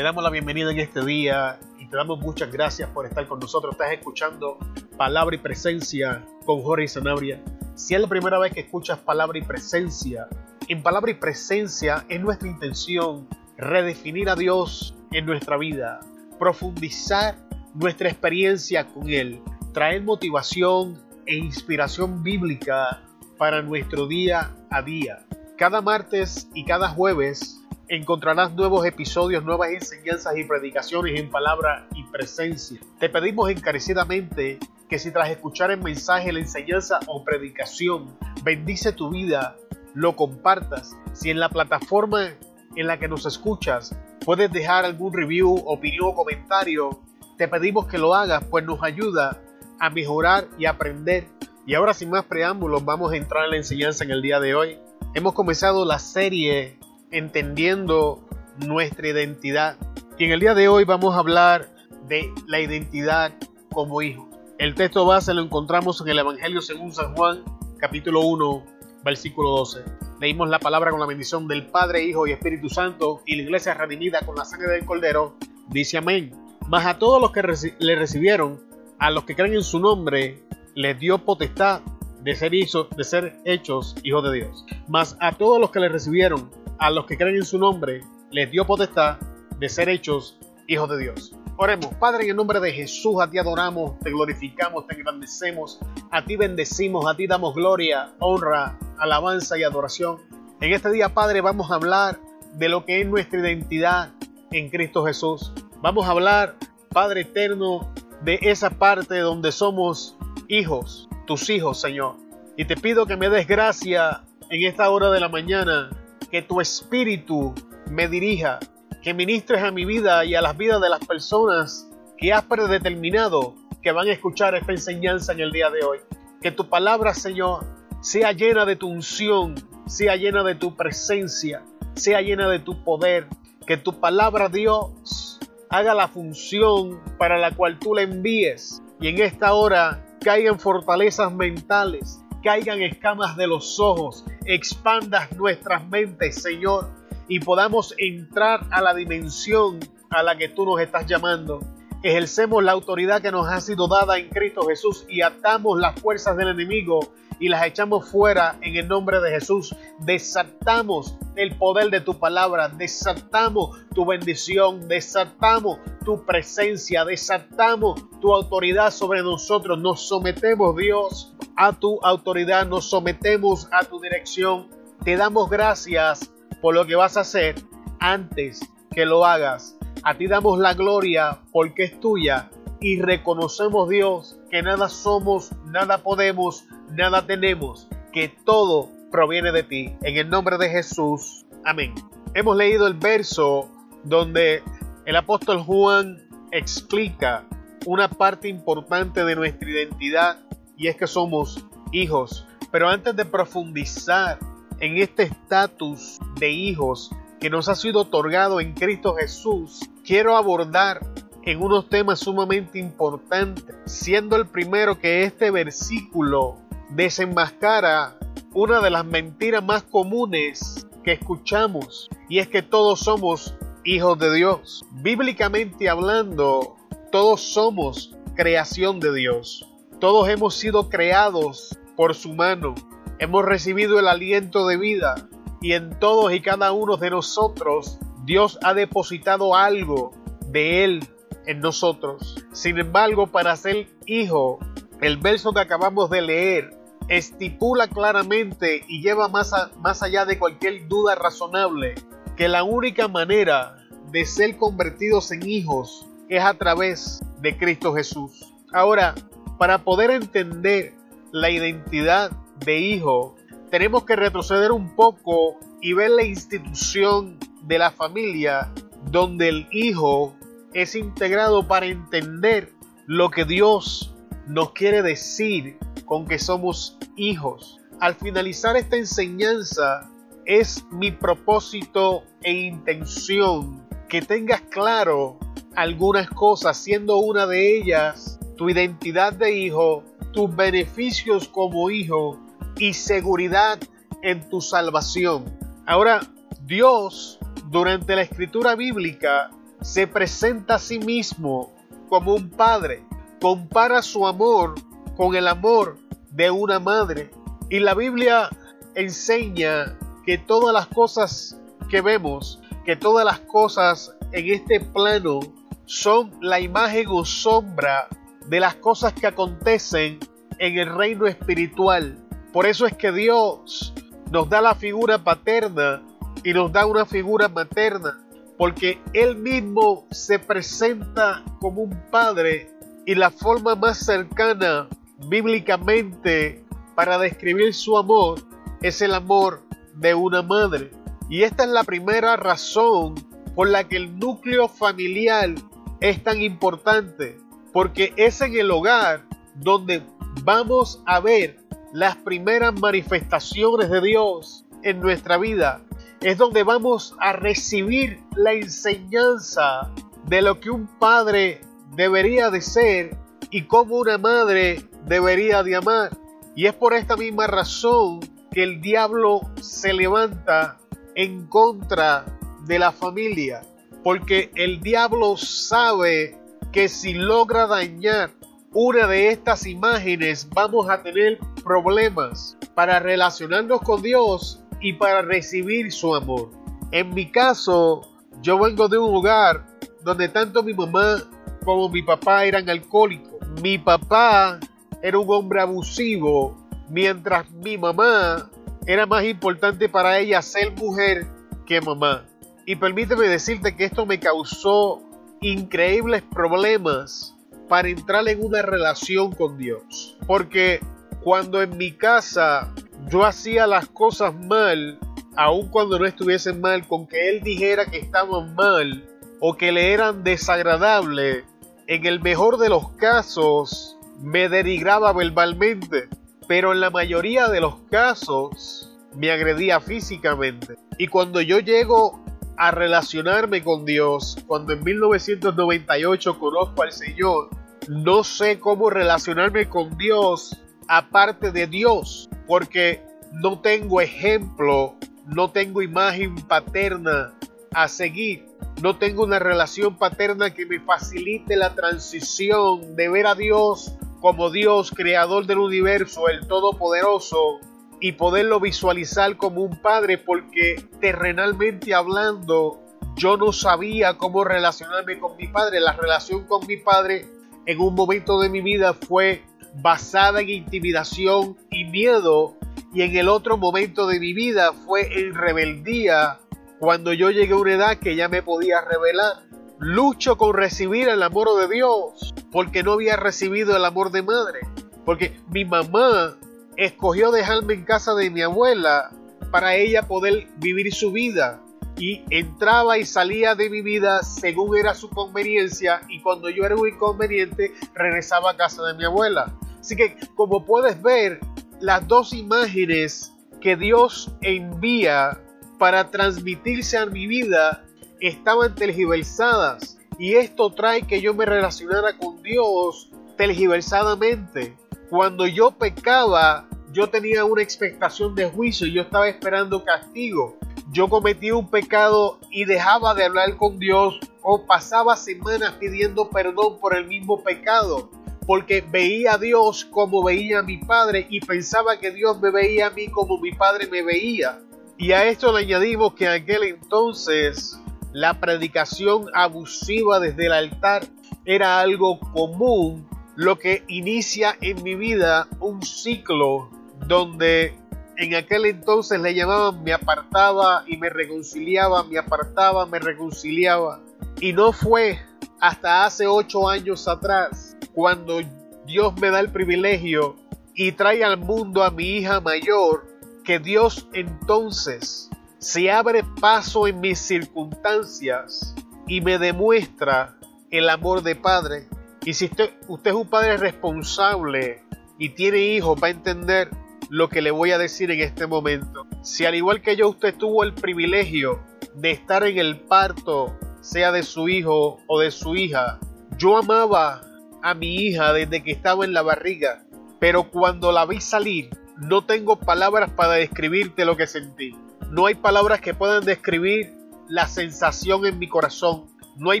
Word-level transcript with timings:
Te 0.00 0.04
damos 0.04 0.24
la 0.24 0.30
bienvenida 0.30 0.70
en 0.70 0.78
este 0.78 1.04
día 1.04 1.60
y 1.78 1.84
te 1.84 1.94
damos 1.94 2.20
muchas 2.20 2.50
gracias 2.50 2.88
por 2.88 3.04
estar 3.04 3.28
con 3.28 3.38
nosotros. 3.38 3.72
Estás 3.72 3.92
escuchando 3.92 4.56
Palabra 4.96 5.36
y 5.36 5.38
Presencia 5.38 6.24
con 6.46 6.62
Jorge 6.62 6.88
Sanabria. 6.88 7.38
Si 7.74 7.94
es 7.94 8.00
la 8.00 8.06
primera 8.06 8.38
vez 8.38 8.54
que 8.54 8.60
escuchas 8.60 8.98
Palabra 9.00 9.36
y 9.36 9.42
Presencia, 9.42 10.26
en 10.68 10.82
Palabra 10.82 11.10
y 11.10 11.14
Presencia 11.16 12.06
es 12.08 12.18
nuestra 12.18 12.48
intención 12.48 13.28
redefinir 13.58 14.30
a 14.30 14.36
Dios 14.36 14.94
en 15.12 15.26
nuestra 15.26 15.58
vida, 15.58 16.00
profundizar 16.38 17.36
nuestra 17.74 18.08
experiencia 18.08 18.86
con 18.86 19.10
Él, 19.10 19.42
traer 19.74 20.02
motivación 20.02 20.98
e 21.26 21.36
inspiración 21.36 22.22
bíblica 22.22 23.02
para 23.36 23.60
nuestro 23.60 24.06
día 24.06 24.50
a 24.70 24.80
día. 24.80 25.26
Cada 25.58 25.82
martes 25.82 26.48
y 26.54 26.64
cada 26.64 26.88
jueves 26.88 27.59
encontrarás 27.90 28.54
nuevos 28.54 28.86
episodios, 28.86 29.42
nuevas 29.42 29.70
enseñanzas 29.70 30.38
y 30.38 30.44
predicaciones 30.44 31.18
en 31.18 31.28
palabra 31.28 31.88
y 31.92 32.04
presencia. 32.04 32.78
Te 33.00 33.08
pedimos 33.08 33.50
encarecidamente 33.50 34.60
que 34.88 35.00
si 35.00 35.10
tras 35.10 35.28
escuchar 35.28 35.72
el 35.72 35.82
mensaje, 35.82 36.32
la 36.32 36.38
enseñanza 36.38 37.00
o 37.08 37.24
predicación 37.24 38.16
bendice 38.44 38.92
tu 38.92 39.10
vida, 39.10 39.56
lo 39.92 40.14
compartas. 40.14 40.96
Si 41.14 41.30
en 41.30 41.40
la 41.40 41.48
plataforma 41.48 42.30
en 42.76 42.86
la 42.86 43.00
que 43.00 43.08
nos 43.08 43.26
escuchas 43.26 43.96
puedes 44.24 44.52
dejar 44.52 44.84
algún 44.84 45.12
review, 45.12 45.52
opinión 45.66 46.10
o 46.10 46.14
comentario, 46.14 47.00
te 47.38 47.48
pedimos 47.48 47.88
que 47.88 47.98
lo 47.98 48.14
hagas, 48.14 48.44
pues 48.44 48.64
nos 48.64 48.80
ayuda 48.84 49.42
a 49.80 49.90
mejorar 49.90 50.46
y 50.58 50.66
aprender. 50.66 51.26
Y 51.66 51.74
ahora 51.74 51.92
sin 51.92 52.10
más 52.10 52.24
preámbulos, 52.24 52.84
vamos 52.84 53.12
a 53.12 53.16
entrar 53.16 53.46
en 53.46 53.50
la 53.50 53.56
enseñanza 53.56 54.04
en 54.04 54.12
el 54.12 54.22
día 54.22 54.38
de 54.38 54.54
hoy. 54.54 54.78
Hemos 55.12 55.32
comenzado 55.32 55.84
la 55.84 55.98
serie 55.98 56.78
entendiendo 57.10 58.26
nuestra 58.66 59.08
identidad. 59.08 59.76
Y 60.18 60.24
en 60.24 60.32
el 60.32 60.40
día 60.40 60.54
de 60.54 60.68
hoy 60.68 60.84
vamos 60.84 61.14
a 61.14 61.18
hablar 61.18 61.68
de 62.06 62.32
la 62.46 62.60
identidad 62.60 63.32
como 63.72 64.02
hijo. 64.02 64.28
El 64.58 64.74
texto 64.74 65.06
base 65.06 65.32
lo 65.32 65.42
encontramos 65.42 66.00
en 66.00 66.08
el 66.08 66.18
Evangelio 66.18 66.60
según 66.60 66.92
San 66.92 67.14
Juan, 67.14 67.42
capítulo 67.78 68.20
1, 68.20 68.64
versículo 69.04 69.50
12. 69.50 69.84
Leímos 70.20 70.50
la 70.50 70.58
palabra 70.58 70.90
con 70.90 71.00
la 71.00 71.06
bendición 71.06 71.48
del 71.48 71.66
Padre, 71.66 72.04
Hijo 72.04 72.26
y 72.26 72.32
Espíritu 72.32 72.68
Santo, 72.68 73.22
y 73.24 73.36
la 73.36 73.42
iglesia 73.42 73.72
redimida 73.72 74.20
con 74.20 74.36
la 74.36 74.44
sangre 74.44 74.72
del 74.72 74.84
Cordero, 74.84 75.36
dice 75.68 75.96
amén. 75.96 76.32
Mas 76.68 76.84
a 76.84 76.98
todos 76.98 77.20
los 77.22 77.32
que 77.32 77.42
le 77.78 77.96
recibieron, 77.96 78.60
a 78.98 79.10
los 79.10 79.24
que 79.24 79.34
creen 79.34 79.54
en 79.54 79.62
su 79.62 79.80
nombre, 79.80 80.42
les 80.74 80.98
dio 80.98 81.24
potestad 81.24 81.80
de 82.22 82.34
ser, 82.34 82.50
de 82.50 83.04
ser 83.04 83.40
hechos 83.44 83.96
hijos 84.02 84.22
de 84.24 84.32
Dios. 84.32 84.66
Mas 84.88 85.16
a 85.20 85.32
todos 85.32 85.58
los 85.58 85.70
que 85.70 85.80
le 85.80 85.88
recibieron, 85.88 86.50
a 86.80 86.90
los 86.90 87.04
que 87.04 87.16
creen 87.16 87.36
en 87.36 87.44
su 87.44 87.58
nombre, 87.58 88.00
les 88.30 88.50
dio 88.50 88.66
potestad 88.66 89.18
de 89.58 89.68
ser 89.68 89.90
hechos 89.90 90.38
hijos 90.66 90.88
de 90.88 90.98
Dios. 90.98 91.36
Oremos, 91.58 91.94
Padre, 91.96 92.24
en 92.24 92.30
el 92.30 92.36
nombre 92.36 92.58
de 92.58 92.72
Jesús, 92.72 93.20
a 93.20 93.30
ti 93.30 93.36
adoramos, 93.36 93.98
te 93.98 94.10
glorificamos, 94.10 94.86
te 94.86 94.96
engrandecemos, 94.96 95.78
a 96.10 96.24
ti 96.24 96.36
bendecimos, 96.36 97.06
a 97.06 97.14
ti 97.14 97.26
damos 97.26 97.54
gloria, 97.54 98.14
honra, 98.18 98.78
alabanza 98.98 99.58
y 99.58 99.62
adoración. 99.62 100.16
En 100.62 100.72
este 100.72 100.90
día, 100.90 101.10
Padre, 101.10 101.42
vamos 101.42 101.70
a 101.70 101.74
hablar 101.74 102.18
de 102.54 102.70
lo 102.70 102.86
que 102.86 103.02
es 103.02 103.06
nuestra 103.06 103.40
identidad 103.40 104.12
en 104.50 104.70
Cristo 104.70 105.04
Jesús. 105.04 105.52
Vamos 105.82 106.06
a 106.06 106.12
hablar, 106.12 106.56
Padre 106.88 107.22
eterno, 107.22 107.92
de 108.22 108.38
esa 108.40 108.70
parte 108.70 109.18
donde 109.18 109.52
somos 109.52 110.16
hijos, 110.48 111.10
tus 111.26 111.50
hijos, 111.50 111.78
Señor. 111.78 112.16
Y 112.56 112.64
te 112.64 112.76
pido 112.76 113.04
que 113.04 113.18
me 113.18 113.28
des 113.28 113.46
gracia 113.46 114.22
en 114.48 114.66
esta 114.66 114.88
hora 114.88 115.10
de 115.10 115.20
la 115.20 115.28
mañana 115.28 115.90
que 116.30 116.42
tu 116.42 116.60
espíritu 116.60 117.54
me 117.90 118.08
dirija, 118.08 118.58
que 119.02 119.14
ministres 119.14 119.62
a 119.62 119.70
mi 119.70 119.84
vida 119.84 120.24
y 120.24 120.34
a 120.34 120.42
las 120.42 120.56
vidas 120.56 120.80
de 120.80 120.88
las 120.88 121.04
personas 121.04 121.88
que 122.16 122.32
has 122.32 122.44
predeterminado 122.44 123.54
que 123.82 123.92
van 123.92 124.08
a 124.08 124.12
escuchar 124.12 124.54
esta 124.54 124.72
enseñanza 124.72 125.32
en 125.32 125.40
el 125.40 125.52
día 125.52 125.70
de 125.70 125.82
hoy. 125.84 125.98
Que 126.42 126.50
tu 126.50 126.68
palabra, 126.68 127.14
Señor, 127.14 127.64
sea 128.00 128.32
llena 128.32 128.64
de 128.64 128.76
tu 128.76 128.88
unción, 128.88 129.54
sea 129.86 130.16
llena 130.16 130.42
de 130.42 130.54
tu 130.54 130.76
presencia, 130.76 131.62
sea 131.94 132.20
llena 132.20 132.48
de 132.48 132.58
tu 132.58 132.84
poder. 132.84 133.26
Que 133.66 133.76
tu 133.76 133.98
palabra, 134.00 134.48
Dios, 134.48 135.38
haga 135.70 135.94
la 135.94 136.08
función 136.08 137.00
para 137.18 137.38
la 137.38 137.52
cual 137.52 137.78
tú 137.78 137.94
la 137.94 138.02
envíes. 138.02 138.82
Y 139.00 139.08
en 139.08 139.20
esta 139.20 139.54
hora 139.54 140.04
caigan 140.20 140.58
fortalezas 140.58 141.32
mentales, 141.32 142.20
caigan 142.42 142.80
escamas 142.82 143.36
de 143.36 143.46
los 143.46 143.78
ojos, 143.78 144.24
expandas 144.44 145.32
nuestras 145.32 145.86
mentes, 145.88 146.42
Señor, 146.42 146.90
y 147.28 147.40
podamos 147.40 147.94
entrar 147.98 148.66
a 148.70 148.80
la 148.80 148.94
dimensión 148.94 149.78
a 150.10 150.22
la 150.22 150.36
que 150.36 150.48
tú 150.48 150.64
nos 150.64 150.80
estás 150.80 151.06
llamando. 151.06 151.60
Ejercemos 152.02 152.64
la 152.64 152.72
autoridad 152.72 153.20
que 153.20 153.30
nos 153.30 153.46
ha 153.48 153.60
sido 153.60 153.86
dada 153.86 154.18
en 154.18 154.28
Cristo 154.30 154.62
Jesús 154.66 155.04
y 155.08 155.20
atamos 155.20 155.78
las 155.78 156.00
fuerzas 156.00 156.36
del 156.36 156.48
enemigo 156.48 157.12
y 157.40 157.48
las 157.48 157.66
echamos 157.66 158.08
fuera 158.08 158.58
en 158.60 158.76
el 158.76 158.86
nombre 158.86 159.20
de 159.20 159.30
Jesús. 159.30 159.74
Desatamos 159.98 161.16
el 161.34 161.56
poder 161.56 161.90
de 161.90 162.02
tu 162.02 162.18
palabra, 162.18 162.68
desatamos 162.68 163.78
tu 163.94 164.04
bendición, 164.04 164.86
desatamos 164.86 165.78
tu 166.04 166.24
presencia, 166.24 167.04
desatamos 167.04 168.04
tu 168.20 168.32
autoridad 168.32 168.90
sobre 168.90 169.22
nosotros. 169.22 169.78
Nos 169.80 170.06
sometemos, 170.06 170.76
Dios, 170.76 171.34
a 171.56 171.72
tu 171.72 171.98
autoridad, 172.02 172.66
nos 172.66 172.90
sometemos 172.90 173.68
a 173.72 173.84
tu 173.84 173.98
dirección. 173.98 174.68
Te 175.02 175.16
damos 175.16 175.48
gracias 175.48 176.30
por 176.60 176.74
lo 176.74 176.86
que 176.86 176.94
vas 176.94 177.16
a 177.16 177.20
hacer 177.20 177.54
antes 178.00 178.60
que 178.90 179.06
lo 179.06 179.24
hagas. 179.24 179.78
A 180.02 180.16
ti 180.16 180.26
damos 180.26 180.58
la 180.58 180.74
gloria 180.74 181.40
porque 181.52 181.84
es 181.84 182.00
tuya 182.00 182.50
y 182.80 183.00
reconocemos 183.00 183.88
Dios 183.88 184.38
que 184.50 184.62
nada 184.62 184.88
somos, 184.88 185.52
nada 185.66 185.98
podemos, 185.98 186.64
nada 186.92 187.26
tenemos, 187.26 187.88
que 188.12 188.28
todo 188.44 188.88
proviene 189.10 189.52
de 189.52 189.62
ti. 189.62 189.96
En 190.02 190.16
el 190.16 190.28
nombre 190.28 190.58
de 190.58 190.68
Jesús. 190.68 191.44
Amén. 191.64 191.94
Hemos 192.34 192.56
leído 192.56 192.86
el 192.86 192.94
verso 192.94 193.68
donde 194.04 194.62
el 195.04 195.16
apóstol 195.16 195.62
Juan 195.62 196.18
explica 196.52 197.44
una 197.86 198.08
parte 198.08 198.48
importante 198.48 199.24
de 199.24 199.36
nuestra 199.36 199.68
identidad 199.68 200.38
y 200.76 200.88
es 200.88 200.96
que 200.96 201.06
somos 201.06 201.64
hijos. 201.92 202.46
Pero 202.70 202.88
antes 202.88 203.16
de 203.16 203.24
profundizar 203.24 204.38
en 204.78 204.98
este 204.98 205.24
estatus 205.24 206.18
de 206.38 206.50
hijos 206.50 207.10
que 207.40 207.50
nos 207.50 207.68
ha 207.68 207.74
sido 207.74 208.02
otorgado 208.02 208.60
en 208.60 208.74
Cristo 208.74 209.14
Jesús, 209.14 209.80
quiero 210.04 210.36
abordar 210.36 211.00
en 211.42 211.62
unos 211.62 211.88
temas 211.88 212.20
sumamente 212.20 212.78
importantes, 212.78 213.74
siendo 213.86 214.36
el 214.36 214.46
primero 214.46 214.98
que 214.98 215.24
este 215.24 215.50
versículo 215.50 216.58
desenmascara 216.90 218.16
una 218.52 218.80
de 218.80 218.90
las 218.90 219.04
mentiras 219.04 219.62
más 219.62 219.82
comunes 219.82 220.86
que 221.04 221.12
escuchamos, 221.12 222.08
y 222.28 222.38
es 222.38 222.48
que 222.48 222.62
todos 222.62 223.00
somos 223.00 223.54
hijos 223.84 224.18
de 224.18 224.34
Dios. 224.34 224.84
Bíblicamente 224.92 225.88
hablando, 225.88 226.76
todos 227.10 227.40
somos 227.40 228.16
creación 228.34 229.00
de 229.00 229.14
Dios. 229.14 229.66
Todos 229.98 230.28
hemos 230.28 230.54
sido 230.54 230.88
creados 230.88 231.78
por 231.96 232.14
su 232.14 232.34
mano. 232.34 232.74
Hemos 233.18 233.44
recibido 233.44 233.98
el 233.98 234.08
aliento 234.08 234.66
de 234.66 234.76
vida 234.76 235.28
y 235.60 235.72
en 235.72 235.98
todos 235.98 236.32
y 236.32 236.40
cada 236.40 236.72
uno 236.72 236.96
de 236.96 237.10
nosotros 237.10 237.98
Dios 238.24 238.58
ha 238.62 238.74
depositado 238.74 239.54
algo 239.54 240.12
de 240.46 240.84
Él 240.84 241.08
en 241.46 241.60
nosotros. 241.60 242.36
Sin 242.52 242.78
embargo, 242.78 243.26
para 243.26 243.56
ser 243.56 243.88
hijo, 244.06 244.58
el 245.00 245.18
verso 245.18 245.52
que 245.52 245.60
acabamos 245.60 246.10
de 246.10 246.22
leer 246.22 246.79
estipula 247.10 247.88
claramente 247.88 248.84
y 248.88 249.02
lleva 249.02 249.28
más, 249.28 249.52
más 249.78 250.02
allá 250.02 250.24
de 250.24 250.38
cualquier 250.38 250.86
duda 250.88 251.16
razonable 251.16 251.96
que 252.36 252.48
la 252.48 252.62
única 252.62 253.08
manera 253.08 253.76
de 254.12 254.24
ser 254.24 254.56
convertidos 254.56 255.32
en 255.32 255.46
hijos 255.46 256.06
es 256.28 256.42
a 256.42 256.54
través 256.54 257.20
de 257.40 257.58
Cristo 257.58 257.92
Jesús. 257.92 258.54
Ahora, 258.72 259.14
para 259.58 259.78
poder 259.78 260.10
entender 260.10 260.94
la 261.32 261.50
identidad 261.50 262.30
de 262.64 262.78
hijo, 262.78 263.34
tenemos 263.70 264.04
que 264.04 264.14
retroceder 264.14 264.70
un 264.70 264.94
poco 264.94 265.58
y 265.82 265.92
ver 265.92 266.10
la 266.10 266.22
institución 266.22 267.38
de 267.62 267.78
la 267.78 267.90
familia 267.90 268.72
donde 269.10 269.48
el 269.48 269.66
hijo 269.72 270.36
es 270.74 270.94
integrado 270.94 271.66
para 271.66 271.86
entender 271.86 272.72
lo 273.06 273.30
que 273.30 273.44
Dios 273.44 274.14
nos 274.46 274.72
quiere 274.72 275.02
decir 275.02 275.76
con 276.04 276.26
que 276.26 276.38
somos 276.38 276.98
hijos. 277.16 277.80
Al 278.00 278.14
finalizar 278.14 278.76
esta 278.76 278.96
enseñanza, 278.96 280.10
es 280.46 280.84
mi 280.90 281.12
propósito 281.12 282.24
e 282.42 282.52
intención 282.52 283.86
que 284.08 284.22
tengas 284.22 284.62
claro 284.62 285.38
algunas 285.76 286.28
cosas, 286.28 286.76
siendo 286.76 287.18
una 287.18 287.46
de 287.46 287.78
ellas 287.78 288.38
tu 288.56 288.68
identidad 288.68 289.32
de 289.32 289.56
hijo, 289.56 290.04
tus 290.32 290.54
beneficios 290.54 291.48
como 291.48 291.90
hijo 291.90 292.38
y 292.76 292.92
seguridad 292.92 293.78
en 294.22 294.48
tu 294.50 294.60
salvación. 294.60 295.44
Ahora, 295.86 296.20
Dios 296.62 297.38
durante 297.70 298.14
la 298.16 298.22
escritura 298.22 298.74
bíblica 298.74 299.50
se 299.80 300.06
presenta 300.06 300.74
a 300.74 300.78
sí 300.78 300.98
mismo 300.98 301.72
como 302.08 302.34
un 302.34 302.50
padre, 302.50 303.02
compara 303.40 304.02
su 304.02 304.26
amor 304.26 304.74
con 305.16 305.34
el 305.34 305.48
amor 305.48 305.96
de 306.30 306.50
una 306.50 306.78
madre. 306.78 307.30
Y 307.68 307.80
la 307.80 307.94
Biblia 307.94 308.48
enseña 308.94 309.98
que 310.24 310.38
todas 310.38 310.72
las 310.74 310.86
cosas 310.86 311.60
que 311.88 312.00
vemos, 312.00 312.60
que 312.84 312.96
todas 312.96 313.24
las 313.24 313.40
cosas 313.40 314.14
en 314.32 314.52
este 314.52 314.80
plano 314.80 315.40
son 315.86 316.32
la 316.40 316.60
imagen 316.60 317.06
o 317.08 317.24
sombra 317.24 318.08
de 318.46 318.60
las 318.60 318.76
cosas 318.76 319.12
que 319.12 319.26
acontecen 319.26 320.18
en 320.58 320.78
el 320.78 320.94
reino 320.94 321.26
espiritual. 321.26 322.18
Por 322.52 322.66
eso 322.66 322.86
es 322.86 322.94
que 322.96 323.12
Dios 323.12 323.92
nos 324.30 324.48
da 324.48 324.60
la 324.60 324.74
figura 324.74 325.22
paterna 325.22 326.02
y 326.44 326.52
nos 326.52 326.72
da 326.72 326.86
una 326.86 327.04
figura 327.04 327.48
materna, 327.48 328.20
porque 328.56 329.00
Él 329.12 329.36
mismo 329.36 330.06
se 330.10 330.38
presenta 330.38 331.42
como 331.60 331.82
un 331.82 332.02
padre 332.10 332.70
y 333.06 333.14
la 333.14 333.30
forma 333.30 333.74
más 333.74 333.98
cercana 333.98 334.88
bíblicamente 335.26 336.64
para 336.94 337.18
describir 337.18 337.74
su 337.74 337.96
amor 337.96 338.40
es 338.82 339.00
el 339.02 339.14
amor 339.14 339.62
de 339.94 340.14
una 340.14 340.42
madre. 340.42 340.90
Y 341.28 341.42
esta 341.42 341.64
es 341.64 341.70
la 341.70 341.84
primera 341.84 342.36
razón 342.36 343.14
por 343.54 343.68
la 343.68 343.86
que 343.86 343.96
el 343.96 344.18
núcleo 344.18 344.68
familiar 344.68 345.54
es 346.00 346.22
tan 346.22 346.40
importante, 346.40 347.38
porque 347.72 348.12
es 348.16 348.40
en 348.40 348.54
el 348.56 348.70
hogar 348.70 349.24
donde 349.56 350.02
vamos 350.42 351.02
a 351.06 351.20
ver 351.20 351.58
las 351.92 352.16
primeras 352.16 352.78
manifestaciones 352.80 353.90
de 353.90 354.00
Dios 354.00 354.64
en 354.82 355.00
nuestra 355.00 355.36
vida. 355.36 355.82
Es 356.20 356.38
donde 356.38 356.62
vamos 356.62 357.14
a 357.18 357.32
recibir 357.32 358.22
la 358.36 358.52
enseñanza 358.52 359.90
de 360.26 360.42
lo 360.42 360.60
que 360.60 360.70
un 360.70 360.86
padre 360.98 361.60
debería 361.94 362.50
de 362.50 362.60
ser 362.60 363.16
y 363.50 363.62
cómo 363.62 363.96
una 363.96 364.18
madre 364.18 364.89
debería 365.06 365.62
de 365.62 365.76
amar. 365.76 366.16
Y 366.54 366.66
es 366.66 366.74
por 366.74 366.94
esta 366.94 367.16
misma 367.16 367.46
razón 367.46 368.20
que 368.50 368.62
el 368.62 368.80
diablo 368.80 369.40
se 369.60 369.92
levanta 369.92 370.78
en 371.14 371.46
contra 371.46 372.24
de 372.66 372.78
la 372.78 372.92
familia. 372.92 373.62
Porque 374.02 374.50
el 374.54 374.80
diablo 374.80 375.36
sabe 375.36 376.38
que 376.72 376.88
si 376.88 377.14
logra 377.14 377.66
dañar 377.66 378.30
una 378.72 379.06
de 379.06 379.30
estas 379.30 379.66
imágenes 379.66 380.48
vamos 380.54 380.88
a 380.88 381.02
tener 381.02 381.38
problemas 381.64 382.56
para 382.74 383.00
relacionarnos 383.00 383.80
con 383.80 384.00
Dios 384.00 384.62
y 384.80 384.92
para 384.94 385.22
recibir 385.22 385.92
su 385.92 386.14
amor. 386.14 386.50
En 386.92 387.12
mi 387.12 387.30
caso, 387.30 388.02
yo 388.40 388.58
vengo 388.58 388.88
de 388.88 388.98
un 388.98 389.14
hogar 389.14 389.66
donde 390.02 390.28
tanto 390.28 390.62
mi 390.62 390.72
mamá 390.72 391.22
como 391.64 391.88
mi 391.88 392.02
papá 392.02 392.44
eran 392.44 392.68
alcohólicos. 392.70 393.34
Mi 393.60 393.76
papá 393.78 394.58
era 395.02 395.18
un 395.18 395.30
hombre 395.30 395.60
abusivo, 395.60 396.56
mientras 396.88 397.50
mi 397.50 397.78
mamá 397.78 398.50
era 398.86 399.06
más 399.06 399.24
importante 399.24 399.88
para 399.88 400.18
ella 400.18 400.42
ser 400.42 400.72
mujer 400.72 401.26
que 401.66 401.80
mamá. 401.80 402.24
Y 402.66 402.76
permíteme 402.76 403.26
decirte 403.26 403.74
que 403.74 403.84
esto 403.84 404.06
me 404.06 404.20
causó 404.20 405.02
increíbles 405.40 406.22
problemas 406.22 407.34
para 407.68 407.88
entrar 407.88 408.28
en 408.28 408.44
una 408.44 408.62
relación 408.62 409.32
con 409.32 409.56
Dios. 409.56 410.18
Porque 410.26 410.80
cuando 411.22 411.62
en 411.62 411.76
mi 411.76 411.92
casa 411.92 412.74
yo 413.08 413.24
hacía 413.24 413.66
las 413.66 413.88
cosas 413.88 414.34
mal, 414.34 414.98
aun 415.36 415.68
cuando 415.68 415.98
no 415.98 416.06
estuviesen 416.06 416.60
mal, 416.60 416.86
con 416.86 417.06
que 417.06 417.30
Él 417.30 417.40
dijera 417.42 417.86
que 417.86 417.98
estaban 417.98 418.54
mal 418.54 419.04
o 419.40 419.54
que 419.56 419.72
le 419.72 419.92
eran 419.92 420.22
desagradables, 420.22 421.44
en 421.86 422.06
el 422.06 422.20
mejor 422.20 422.58
de 422.58 422.68
los 422.68 422.90
casos 422.92 423.96
me 424.20 424.48
denigraba 424.48 425.12
verbalmente, 425.12 426.08
pero 426.46 426.72
en 426.72 426.80
la 426.80 426.90
mayoría 426.90 427.48
de 427.48 427.60
los 427.60 427.76
casos 427.90 428.96
me 429.14 429.30
agredía 429.30 429.80
físicamente. 429.80 430.76
Y 430.98 431.08
cuando 431.08 431.40
yo 431.40 431.58
llego 431.58 432.22
a 432.56 432.70
relacionarme 432.70 433.62
con 433.64 433.84
Dios, 433.86 434.36
cuando 434.46 434.74
en 434.74 434.84
1998 434.84 436.38
conozco 436.38 436.82
al 436.82 436.92
Señor, 436.92 437.48
no 437.88 438.22
sé 438.22 438.58
cómo 438.58 438.90
relacionarme 438.90 439.68
con 439.68 439.96
Dios 439.96 440.60
aparte 440.86 441.50
de 441.52 441.66
Dios, 441.66 442.28
porque 442.46 443.02
no 443.32 443.60
tengo 443.60 444.00
ejemplo, 444.00 444.96
no 445.26 445.50
tengo 445.50 445.80
imagen 445.80 446.34
paterna 446.36 447.32
a 447.72 447.88
seguir. 447.88 448.46
No 448.82 448.96
tengo 448.96 449.24
una 449.24 449.38
relación 449.38 449.96
paterna 449.96 450.52
que 450.52 450.66
me 450.66 450.80
facilite 450.80 451.56
la 451.56 451.74
transición 451.74 452.96
de 452.96 453.08
ver 453.08 453.26
a 453.26 453.34
Dios 453.34 453.94
como 454.20 454.50
Dios, 454.50 454.90
creador 454.90 455.46
del 455.46 455.58
universo, 455.58 456.28
el 456.28 456.46
Todopoderoso, 456.46 457.58
y 458.00 458.12
poderlo 458.12 458.60
visualizar 458.60 459.36
como 459.36 459.62
un 459.62 459.80
padre, 459.80 460.18
porque 460.18 460.82
terrenalmente 461.00 461.94
hablando, 461.94 462.80
yo 463.16 463.36
no 463.36 463.52
sabía 463.52 464.16
cómo 464.16 464.44
relacionarme 464.44 465.18
con 465.18 465.36
mi 465.36 465.48
padre. 465.48 465.80
La 465.80 465.92
relación 465.92 466.46
con 466.46 466.66
mi 466.66 466.78
padre 466.78 467.26
en 467.66 467.80
un 467.80 467.94
momento 467.94 468.40
de 468.40 468.48
mi 468.48 468.62
vida 468.62 468.94
fue 468.94 469.42
basada 469.74 470.40
en 470.40 470.48
intimidación 470.48 471.56
y 471.70 471.84
miedo, 471.84 472.56
y 472.92 473.02
en 473.02 473.16
el 473.16 473.28
otro 473.28 473.56
momento 473.56 474.06
de 474.06 474.18
mi 474.18 474.32
vida 474.32 474.72
fue 474.72 475.20
en 475.20 475.34
rebeldía, 475.34 476.38
cuando 476.78 477.12
yo 477.12 477.30
llegué 477.30 477.52
a 477.52 477.56
una 477.56 477.74
edad 477.74 477.98
que 477.98 478.16
ya 478.16 478.28
me 478.28 478.42
podía 478.42 478.80
revelar. 478.80 479.44
Lucho 479.78 480.36
con 480.36 480.54
recibir 480.54 481.08
el 481.08 481.22
amor 481.22 481.48
de 481.58 481.74
Dios, 481.74 482.34
porque 482.52 482.82
no 482.82 482.92
había 482.92 483.16
recibido 483.16 483.76
el 483.76 483.84
amor 483.84 484.10
de 484.10 484.22
madre. 484.22 484.60
Porque 485.04 485.40
mi 485.48 485.64
mamá 485.64 486.36
escogió 486.76 487.30
dejarme 487.30 487.74
en 487.74 487.84
casa 487.84 488.14
de 488.14 488.30
mi 488.30 488.42
abuela 488.42 489.10
para 489.50 489.74
ella 489.74 490.06
poder 490.06 490.48
vivir 490.56 490.92
su 490.94 491.12
vida. 491.12 491.62
Y 491.96 492.24
entraba 492.30 492.98
y 492.98 493.04
salía 493.04 493.54
de 493.54 493.68
mi 493.68 493.82
vida 493.82 494.22
según 494.22 494.76
era 494.76 494.94
su 494.94 495.10
conveniencia. 495.10 496.02
Y 496.08 496.20
cuando 496.20 496.48
yo 496.48 496.64
era 496.64 496.76
un 496.76 496.88
inconveniente, 496.88 497.72
regresaba 497.94 498.52
a 498.52 498.56
casa 498.56 498.82
de 498.84 498.94
mi 498.94 499.04
abuela. 499.04 499.54
Así 499.80 499.96
que, 499.96 500.16
como 500.34 500.64
puedes 500.64 501.00
ver, 501.02 501.40
las 501.80 502.06
dos 502.06 502.32
imágenes 502.32 503.32
que 503.60 503.76
Dios 503.76 504.30
envía 504.40 505.40
para 505.78 506.10
transmitirse 506.10 506.98
a 506.98 507.06
mi 507.06 507.26
vida 507.26 507.84
estaban 508.20 508.74
tergiversadas 508.74 509.98
y 510.20 510.34
esto 510.34 510.70
trae 510.70 511.06
que 511.06 511.22
yo 511.22 511.32
me 511.32 511.46
relacionara 511.46 512.18
con 512.18 512.42
Dios 512.42 513.08
tergiversadamente. 513.38 514.76
Cuando 515.08 515.46
yo 515.46 515.70
pecaba, 515.70 516.68
yo 516.92 517.08
tenía 517.08 517.46
una 517.46 517.62
expectación 517.62 518.34
de 518.34 518.44
juicio 518.50 518.86
y 518.86 518.92
yo 518.92 519.00
estaba 519.00 519.30
esperando 519.30 519.82
castigo. 519.82 520.58
Yo 520.92 521.08
cometí 521.08 521.52
un 521.52 521.70
pecado 521.70 522.38
y 522.50 522.66
dejaba 522.66 523.14
de 523.14 523.24
hablar 523.24 523.56
con 523.56 523.78
Dios 523.78 524.20
o 524.42 524.66
pasaba 524.66 525.16
semanas 525.16 525.76
pidiendo 525.80 526.28
perdón 526.28 526.78
por 526.78 526.94
el 526.94 527.06
mismo 527.06 527.42
pecado. 527.42 528.10
Porque 528.46 528.82
veía 528.82 529.36
a 529.36 529.38
Dios 529.38 529.86
como 529.86 530.22
veía 530.22 530.58
a 530.58 530.62
mi 530.62 530.76
padre 530.76 531.28
y 531.30 531.40
pensaba 531.40 531.98
que 531.98 532.10
Dios 532.10 532.38
me 532.42 532.50
veía 532.50 532.88
a 532.88 532.90
mí 532.90 533.08
como 533.08 533.38
mi 533.38 533.52
padre 533.52 533.86
me 533.86 534.02
veía. 534.02 534.60
Y 534.98 535.12
a 535.12 535.24
esto 535.24 535.50
le 535.50 535.60
añadimos 535.60 536.12
que 536.12 536.26
en 536.26 536.32
aquel 536.32 536.64
entonces 536.64 537.79
la 538.12 538.40
predicación 538.40 539.26
abusiva 539.34 540.20
desde 540.20 540.46
el 540.46 540.52
altar 540.52 541.04
era 541.44 541.80
algo 541.80 542.18
común, 542.18 543.08
lo 543.36 543.58
que 543.58 543.84
inicia 543.88 544.56
en 544.60 544.82
mi 544.82 544.94
vida 544.94 545.48
un 545.60 545.82
ciclo 545.82 546.70
donde 547.06 547.74
en 548.16 548.34
aquel 548.34 548.66
entonces 548.66 549.20
le 549.20 549.34
llamaban 549.34 549.82
me 549.82 549.92
apartaba 549.92 550.84
y 550.86 550.96
me 550.96 551.08
reconciliaba, 551.08 552.04
me 552.04 552.18
apartaba, 552.18 552.84
me 552.86 552.98
reconciliaba. 552.98 554.00
Y 554.40 554.52
no 554.52 554.72
fue 554.72 555.18
hasta 555.60 556.04
hace 556.04 556.26
ocho 556.26 556.68
años 556.68 557.08
atrás 557.08 557.76
cuando 557.94 558.40
Dios 558.86 559.14
me 559.20 559.30
da 559.30 559.40
el 559.40 559.50
privilegio 559.50 560.36
y 560.74 560.92
trae 560.92 561.24
al 561.24 561.38
mundo 561.38 561.82
a 561.82 561.90
mi 561.90 562.18
hija 562.18 562.40
mayor, 562.40 563.06
que 563.44 563.58
Dios 563.58 564.06
entonces 564.12 565.30
se 565.60 565.90
abre 565.90 566.24
paso 566.40 566.86
en 566.86 567.00
mis 567.00 567.18
circunstancias 567.18 568.74
y 569.06 569.20
me 569.20 569.38
demuestra 569.38 570.38
el 570.70 570.88
amor 570.88 571.22
de 571.22 571.36
padre. 571.36 571.86
Y 572.24 572.32
si 572.32 572.46
usted, 572.46 572.70
es 573.04 573.12
un 573.12 573.28
padre 573.28 573.58
responsable 573.58 574.82
y 575.18 575.28
tiene 575.30 575.58
hijos, 575.58 576.00
va 576.02 576.08
a 576.08 576.12
entender 576.12 576.70
lo 577.10 577.28
que 577.28 577.42
le 577.42 577.50
voy 577.50 577.72
a 577.72 577.78
decir 577.78 578.10
en 578.10 578.20
este 578.20 578.46
momento. 578.46 579.06
Si 579.22 579.44
al 579.44 579.54
igual 579.54 579.82
que 579.82 579.96
yo 579.96 580.08
usted 580.08 580.34
tuvo 580.34 580.64
el 580.64 580.72
privilegio 580.72 581.62
de 581.94 582.12
estar 582.12 582.42
en 582.44 582.56
el 582.56 582.80
parto, 582.80 583.54
sea 583.82 584.12
de 584.12 584.22
su 584.22 584.48
hijo 584.48 584.98
o 585.06 585.20
de 585.20 585.30
su 585.30 585.56
hija, 585.56 585.98
yo 586.38 586.56
amaba 586.56 587.20
a 587.62 587.74
mi 587.74 587.96
hija 587.96 588.32
desde 588.32 588.62
que 588.62 588.72
estaba 588.72 589.04
en 589.04 589.12
la 589.12 589.20
barriga, 589.20 589.84
pero 590.18 590.50
cuando 590.50 590.90
la 590.90 591.04
vi 591.04 591.20
salir, 591.20 591.68
no 591.98 592.24
tengo 592.24 592.58
palabras 592.58 593.10
para 593.10 593.34
describirte 593.34 594.06
lo 594.06 594.16
que 594.16 594.26
sentí. 594.26 594.74
No 595.10 595.26
hay 595.26 595.34
palabras 595.34 595.80
que 595.80 595.92
puedan 595.92 596.24
describir 596.24 596.94
la 597.28 597.48
sensación 597.48 598.26
en 598.26 598.38
mi 598.38 598.48
corazón. 598.48 599.06
No 599.36 599.50
hay 599.50 599.60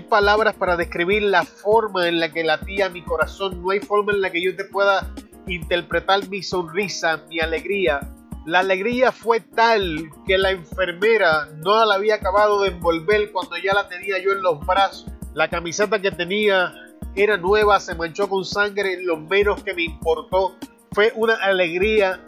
palabras 0.00 0.54
para 0.54 0.76
describir 0.76 1.22
la 1.22 1.42
forma 1.42 2.06
en 2.06 2.20
la 2.20 2.30
que 2.32 2.44
latía 2.44 2.88
mi 2.88 3.02
corazón. 3.02 3.60
No 3.60 3.70
hay 3.70 3.80
forma 3.80 4.12
en 4.12 4.20
la 4.20 4.30
que 4.30 4.40
yo 4.40 4.54
te 4.54 4.64
pueda 4.64 5.12
interpretar 5.48 6.28
mi 6.28 6.44
sonrisa, 6.44 7.24
mi 7.28 7.40
alegría. 7.40 7.98
La 8.46 8.60
alegría 8.60 9.10
fue 9.10 9.40
tal 9.40 10.08
que 10.24 10.38
la 10.38 10.52
enfermera 10.52 11.46
no 11.56 11.84
la 11.84 11.96
había 11.96 12.14
acabado 12.14 12.62
de 12.62 12.68
envolver 12.68 13.32
cuando 13.32 13.56
ya 13.56 13.74
la 13.74 13.88
tenía 13.88 14.22
yo 14.22 14.30
en 14.30 14.42
los 14.42 14.64
brazos. 14.64 15.06
La 15.34 15.48
camiseta 15.50 16.00
que 16.00 16.12
tenía 16.12 16.72
era 17.16 17.36
nueva, 17.36 17.80
se 17.80 17.96
manchó 17.96 18.28
con 18.28 18.44
sangre, 18.44 19.02
lo 19.02 19.16
menos 19.16 19.64
que 19.64 19.74
me 19.74 19.82
importó. 19.82 20.54
Fue 20.92 21.12
una 21.16 21.34
alegría, 21.34 22.20